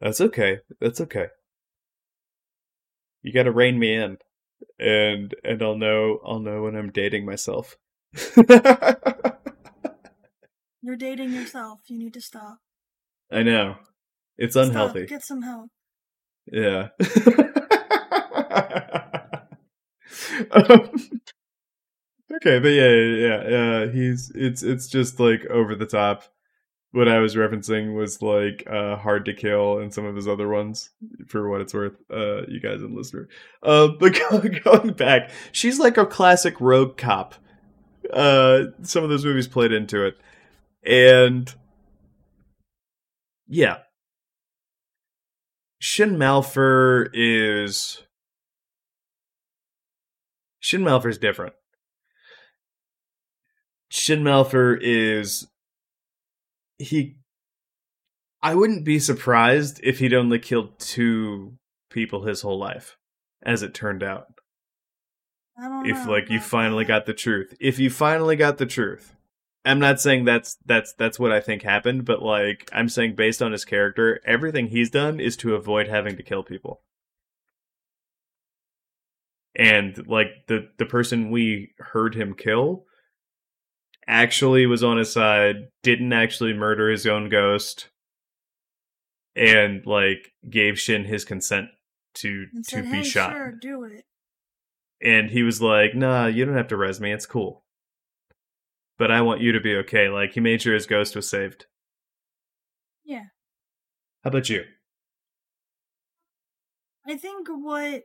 [0.00, 0.58] that's okay.
[0.80, 1.28] That's okay.
[3.22, 4.18] You got to rein me in.
[4.78, 7.76] And and I'll know I'll know when I'm dating myself.
[10.82, 11.80] You're dating yourself.
[11.88, 12.58] You need to stop.
[13.30, 13.76] I know.
[14.38, 14.68] It's Stop.
[14.68, 15.06] unhealthy.
[15.06, 15.68] Get some help.
[16.50, 16.88] Yeah.
[20.50, 20.90] um,
[22.34, 23.86] okay, but yeah, yeah, yeah, yeah.
[23.92, 26.24] He's it's it's just like over the top.
[26.92, 30.48] What I was referencing was like uh hard to kill and some of his other
[30.48, 30.90] ones
[31.28, 33.28] for what it's worth, uh you guys and listener.
[33.62, 34.18] Uh but
[34.64, 37.34] going, back, she's like a classic rogue cop.
[38.12, 40.18] Uh some of those movies played into it.
[40.84, 41.54] And
[43.46, 43.78] yeah,
[45.80, 48.02] Shin Malphur is
[50.60, 51.54] Shin Malphur's different.
[53.88, 55.48] Shin Malphur is
[56.80, 57.16] he
[58.42, 61.58] I wouldn't be surprised if he'd only killed two
[61.90, 62.96] people his whole life,
[63.42, 64.26] as it turned out.
[65.58, 67.54] If know like you finally got the truth.
[67.60, 69.14] If you finally got the truth.
[69.62, 73.42] I'm not saying that's that's that's what I think happened, but like I'm saying based
[73.42, 76.80] on his character, everything he's done is to avoid having to kill people.
[79.54, 82.86] And like the the person we heard him kill
[84.06, 87.88] actually was on his side, didn't actually murder his own ghost,
[89.36, 91.68] and like gave Shin his consent
[92.14, 94.04] to and to said, be hey, shot sure, do it.
[95.00, 97.12] and he was like, "Nah, you don't have to res me.
[97.12, 97.64] It's cool,
[98.98, 101.66] but I want you to be okay." Like he made sure his ghost was saved.
[103.04, 103.26] Yeah.
[104.24, 104.64] How about you?
[107.06, 108.04] I think what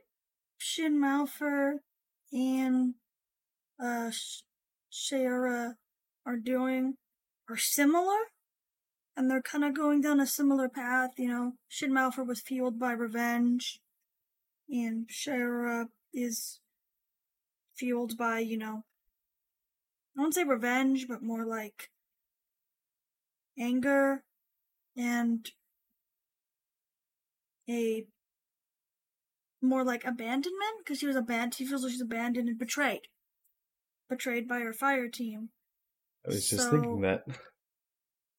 [0.58, 1.74] Shin Malphur
[2.32, 2.94] and
[3.82, 4.42] uh Sh-
[4.90, 5.74] Shara
[6.26, 6.94] are doing
[7.48, 8.18] are similar,
[9.16, 11.10] and they're kind of going down a similar path.
[11.16, 13.80] You know, Shin Malphur was fueled by revenge,
[14.68, 16.60] and Shara is
[17.76, 18.82] fueled by you know,
[20.16, 21.90] I won't say revenge, but more like
[23.58, 24.22] anger
[24.96, 25.50] and
[27.68, 28.06] a
[29.62, 31.54] more like abandonment because she was abandoned.
[31.54, 33.08] She feels like she's abandoned and betrayed,
[34.08, 35.50] betrayed by her fire team.
[36.26, 37.24] I was just thinking that.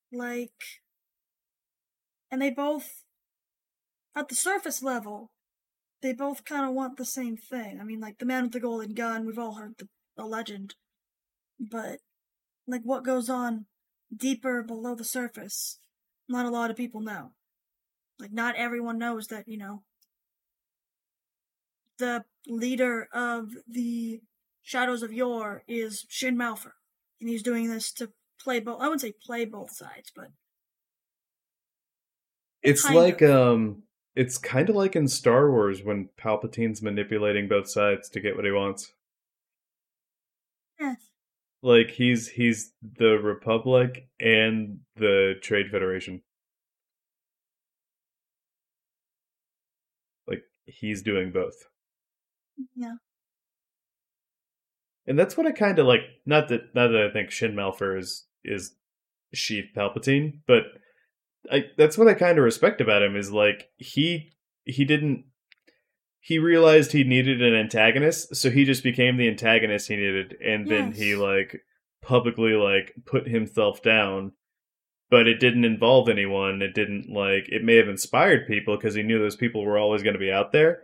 [0.09, 0.63] Like,
[2.31, 3.03] and they both,
[4.15, 5.31] at the surface level,
[6.01, 7.79] they both kind of want the same thing.
[7.81, 9.25] I mean, like the man with the golden gun.
[9.25, 10.75] We've all heard the, the legend,
[11.59, 11.99] but
[12.65, 13.65] like what goes on
[14.15, 15.79] deeper below the surface,
[16.29, 17.31] not a lot of people know.
[18.17, 19.83] Like, not everyone knows that you know
[21.97, 24.21] the leader of the
[24.61, 26.73] Shadows of Yore is Shin Malphur,
[27.20, 28.80] and he's doing this to play both.
[28.80, 30.30] I wouldn't say play both sides, but
[32.61, 33.32] It's like of.
[33.32, 33.84] um,
[34.15, 38.45] it's kind of like in Star Wars when Palpatine's manipulating both sides to get what
[38.45, 38.91] he wants.
[40.80, 40.95] eh,
[41.61, 46.22] Like he's he's the Republic and the Trade Federation.
[50.28, 51.55] Like he's doing both.
[52.76, 52.95] yeah.
[55.07, 56.01] And that's what I kind of like.
[56.25, 58.73] Not that not that I think Shin Malphur is is
[59.35, 60.63] Sheev Palpatine, but
[61.51, 64.31] I that's what I kind of respect about him is like he
[64.65, 65.25] he didn't
[66.19, 70.67] he realized he needed an antagonist, so he just became the antagonist he needed, and
[70.67, 71.61] then he like
[72.01, 74.33] publicly like put himself down,
[75.09, 76.61] but it didn't involve anyone.
[76.61, 80.03] It didn't like it may have inspired people because he knew those people were always
[80.03, 80.81] going to be out there.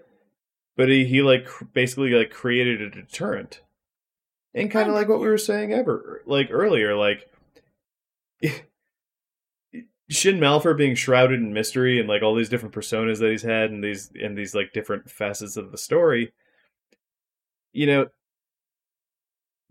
[0.77, 3.61] But he, he like basically like created a deterrent.
[4.55, 7.27] And kind of like what we were saying ever like earlier like
[10.09, 13.71] Shin Malphur being shrouded in mystery and like all these different personas that he's had
[13.71, 16.33] and these and these like different facets of the story.
[17.71, 18.07] You know,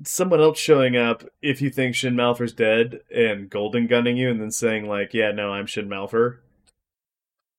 [0.05, 4.41] someone else showing up if you think Shin Malphur's dead and golden gunning you and
[4.41, 6.39] then saying like, "Yeah, no, I'm Shin Malphur."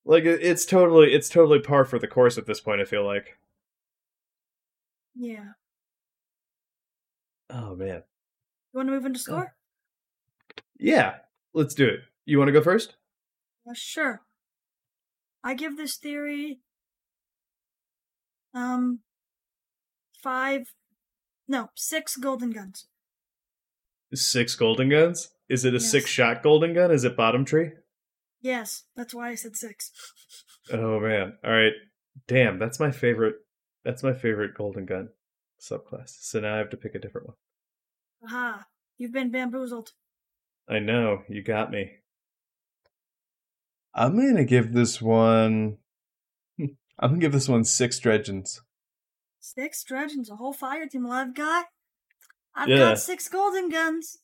[0.06, 3.38] Like it's totally it's totally par for the course at this point, I feel like.
[5.16, 5.54] Yeah.
[7.54, 8.04] Oh man.
[8.74, 9.54] You want to move into score?
[10.80, 11.16] Yeah,
[11.54, 12.00] let's do it.
[12.26, 12.96] You want to go first?
[13.70, 14.22] Uh, sure.
[15.44, 16.60] I give this theory
[18.54, 19.00] um
[20.22, 20.74] five
[21.48, 22.88] no, six golden guns.
[24.14, 25.30] Six golden guns?
[25.50, 25.92] Is it a Yes.
[25.92, 26.92] six shot golden gun?
[26.92, 27.72] Is it bottom tree?
[28.42, 29.92] Yes, that's why I said six.
[30.72, 31.38] Oh man.
[31.44, 31.74] All right.
[32.26, 33.36] Damn, that's my favorite
[33.84, 35.10] that's my favorite golden gun
[35.60, 36.16] subclass.
[36.22, 37.36] So now I have to pick a different one.
[38.26, 38.66] Aha.
[38.98, 39.92] You've been bamboozled.
[40.70, 41.92] I know, you got me.
[43.94, 45.78] I'm gonna give this one
[46.60, 48.60] I'm gonna give this one six dredgens.
[49.40, 51.04] Six dredgens, a whole fire team.
[51.04, 51.66] Well, I've got,
[52.56, 52.78] I've Yeah.
[52.78, 54.20] got six golden guns.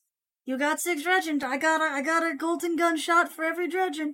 [0.46, 1.44] You got six dredgen.
[1.44, 4.14] I got a, I got a golden gun shot for every dredgen.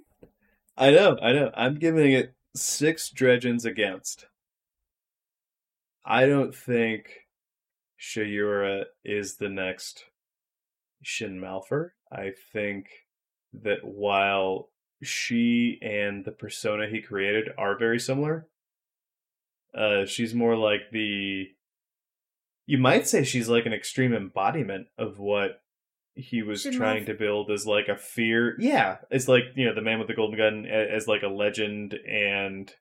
[0.76, 1.52] I know, I know.
[1.56, 4.26] I'm giving it six dredgens against.
[6.04, 7.25] I don't think
[8.00, 10.06] Shayura is the next
[11.02, 11.92] Shin Malphur.
[12.12, 12.88] I think
[13.54, 14.70] that while
[15.02, 18.48] she and the persona he created are very similar,
[19.78, 21.48] uh, she's more like the.
[22.68, 25.62] You might say she's like an extreme embodiment of what
[26.16, 27.08] he was Shin trying Malphur.
[27.08, 28.56] to build as like a fear.
[28.60, 31.94] Yeah, it's like you know the man with the golden gun as like a legend,
[31.94, 32.72] and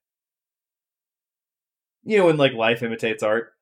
[2.04, 3.53] you know when like life imitates art.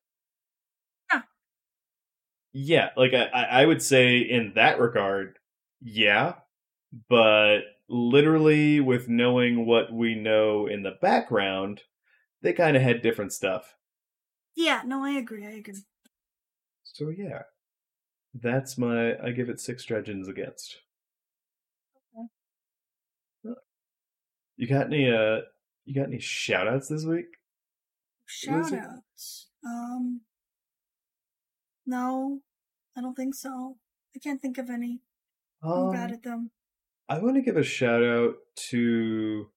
[2.53, 2.89] Yeah.
[2.95, 5.37] Like I, I would say in that regard,
[5.81, 6.35] yeah,
[7.09, 11.81] but literally with knowing what we know in the background,
[12.41, 13.75] they kind of had different stuff.
[14.55, 15.45] Yeah, no, I agree.
[15.45, 15.83] I agree.
[16.83, 17.43] So yeah,
[18.33, 19.17] that's my.
[19.19, 20.77] I give it six dredgens against.
[24.55, 25.09] You got any?
[25.09, 25.41] Uh,
[25.85, 27.25] you got any shout outs this week?
[28.25, 29.49] Shout outs.
[29.65, 30.21] Um,
[31.85, 32.39] no,
[32.97, 33.77] I don't think so.
[34.15, 35.01] I can't think of any.
[35.61, 36.51] I'm bad Um, at them.
[37.09, 38.35] I want to give a shout out
[38.69, 39.47] to.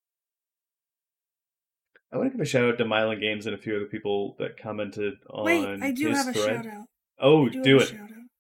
[2.13, 4.37] I want to give a shout out to Myelin Games and a few other people
[4.39, 5.45] that commented on.
[5.45, 6.65] Wait, I do have a thread.
[6.65, 6.87] shout out.
[7.21, 7.95] Oh, I do, a it.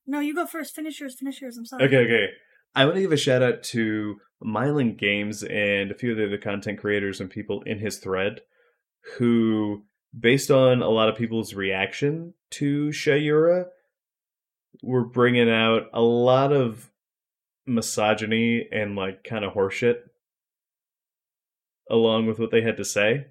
[0.06, 0.74] No, you go first.
[0.74, 1.16] Finish yours.
[1.18, 1.56] Finish yours.
[1.56, 1.84] I'm sorry.
[1.84, 2.26] Okay, okay.
[2.74, 6.26] I want to give a shout out to Myelin Games and a few of the
[6.26, 8.40] other content creators and people in his thread
[9.18, 9.84] who,
[10.18, 13.66] based on a lot of people's reaction to Shayura,
[14.82, 16.90] were bringing out a lot of
[17.66, 19.96] misogyny and like kind of horseshit
[21.90, 23.26] along with what they had to say.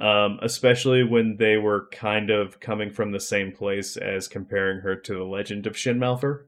[0.00, 4.94] Um, especially when they were kind of coming from the same place as comparing her
[4.94, 6.44] to the legend of Shin Malphur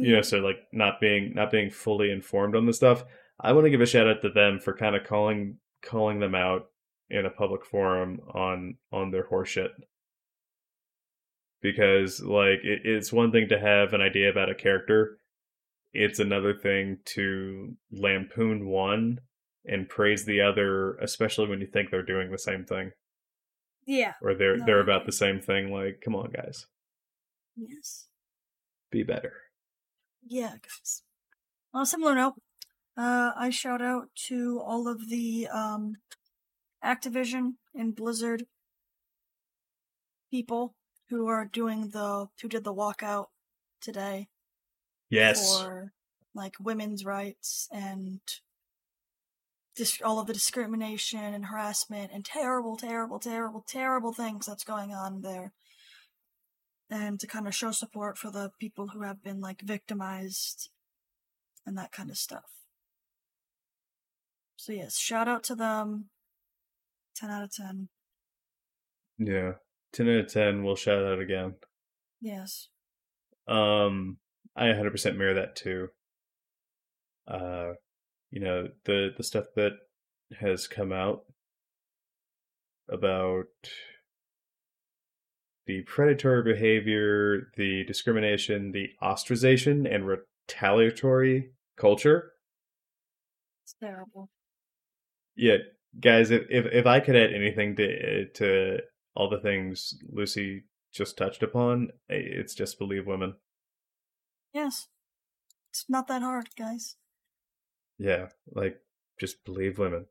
[0.00, 3.04] you know so like not being not being fully informed on the stuff.
[3.40, 6.34] I want to give a shout out to them for kind of calling calling them
[6.34, 6.70] out
[7.08, 9.70] in a public forum on on their horseshit
[11.62, 15.18] because like it, it's one thing to have an idea about a character
[15.92, 19.18] it's another thing to lampoon one
[19.66, 22.90] and praise the other especially when you think they're doing the same thing
[23.86, 24.14] Yeah.
[24.22, 26.66] or they're No, they're about the same thing like come on guys
[27.56, 28.06] Yes.
[28.90, 29.32] be better
[30.26, 31.02] Yeah, guys.
[31.72, 32.34] On a similar note,
[32.96, 35.94] uh, I shout out to all of the um,
[36.84, 38.44] Activision and Blizzard
[40.30, 40.74] people
[41.10, 43.26] who are doing the who did the walkout
[43.80, 44.28] today
[45.10, 45.92] yes for
[46.34, 48.20] like women's rights and
[49.80, 54.92] dis- all of the discrimination and harassment and terrible, terrible, terrible, terrible things that's going
[54.92, 55.52] on there.
[56.90, 60.70] And to kind of show support for the people who have been like victimized
[61.64, 62.50] and that kind of stuff.
[64.56, 66.10] So yes, shout out to them.
[67.16, 67.88] 10 out of 10.
[69.18, 69.52] yeah
[69.92, 71.54] 10 out of 10 we'll shout out again
[72.20, 72.68] Yes.
[73.48, 74.18] Um,
[74.54, 75.88] I 100% mirror that too.
[77.26, 77.72] Uh,
[78.30, 79.72] you know the the stuff that
[80.38, 81.24] has come out
[82.88, 83.46] about
[85.66, 92.32] the predatory behavior, the discrimination, the ostracization, and retaliatory culture.
[93.64, 94.28] It's terrible.
[95.36, 95.58] Yeah,
[96.00, 98.78] guys, if if, if I could add anything to to
[99.14, 103.34] all the things Lucy just touched upon, it's just believe women.
[104.52, 104.88] Yes.
[105.70, 106.96] It's not that hard, guys.
[107.98, 108.80] Yeah, like
[109.20, 110.06] just believe women.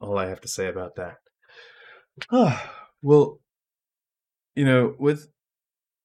[0.00, 1.18] All I have to say about that.
[3.02, 3.40] well,
[4.54, 5.28] you know, with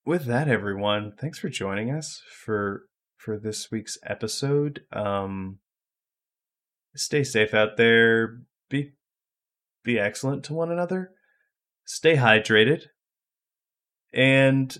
[0.06, 2.84] with that everyone, thanks for joining us for
[3.18, 4.82] for this week's episode.
[4.92, 5.60] Um
[6.96, 8.40] stay safe out there.
[8.70, 8.92] Be
[9.84, 11.12] be excellent to one another.
[11.86, 12.84] Stay hydrated.
[14.14, 14.78] And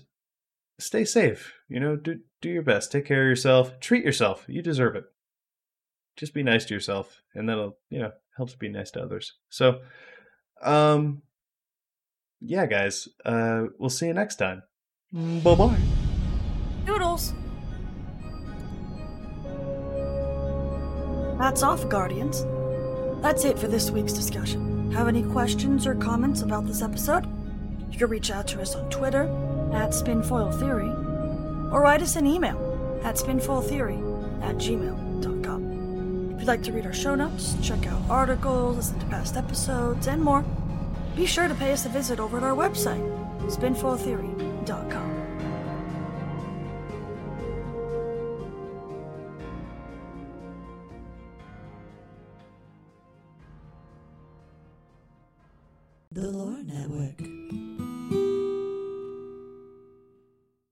[0.78, 1.54] stay safe.
[1.68, 2.90] You know, do do your best.
[2.90, 3.78] Take care of yourself.
[3.80, 4.44] Treat yourself.
[4.48, 5.04] You deserve it.
[6.16, 9.34] Just be nice to yourself, and that'll you know helps be nice to others.
[9.48, 9.80] So,
[10.62, 11.22] um,
[12.40, 13.08] yeah, guys.
[13.24, 14.62] Uh, we'll see you next time.
[15.12, 15.78] Bye bye.
[16.84, 17.34] Doodles.
[21.38, 22.44] That's off, Guardians.
[23.22, 24.79] That's it for this week's discussion.
[24.92, 27.26] Have any questions or comments about this episode?
[27.90, 29.22] You can reach out to us on Twitter
[29.72, 30.90] at Spinfoil Theory,
[31.72, 36.32] or write us an email at spinfoiltheory at gmail.com.
[36.34, 40.06] If you'd like to read our show notes, check out articles, listen to past episodes,
[40.06, 40.44] and more,
[41.14, 43.00] be sure to pay us a visit over at our website,
[43.48, 45.09] spinfoiltheory.com.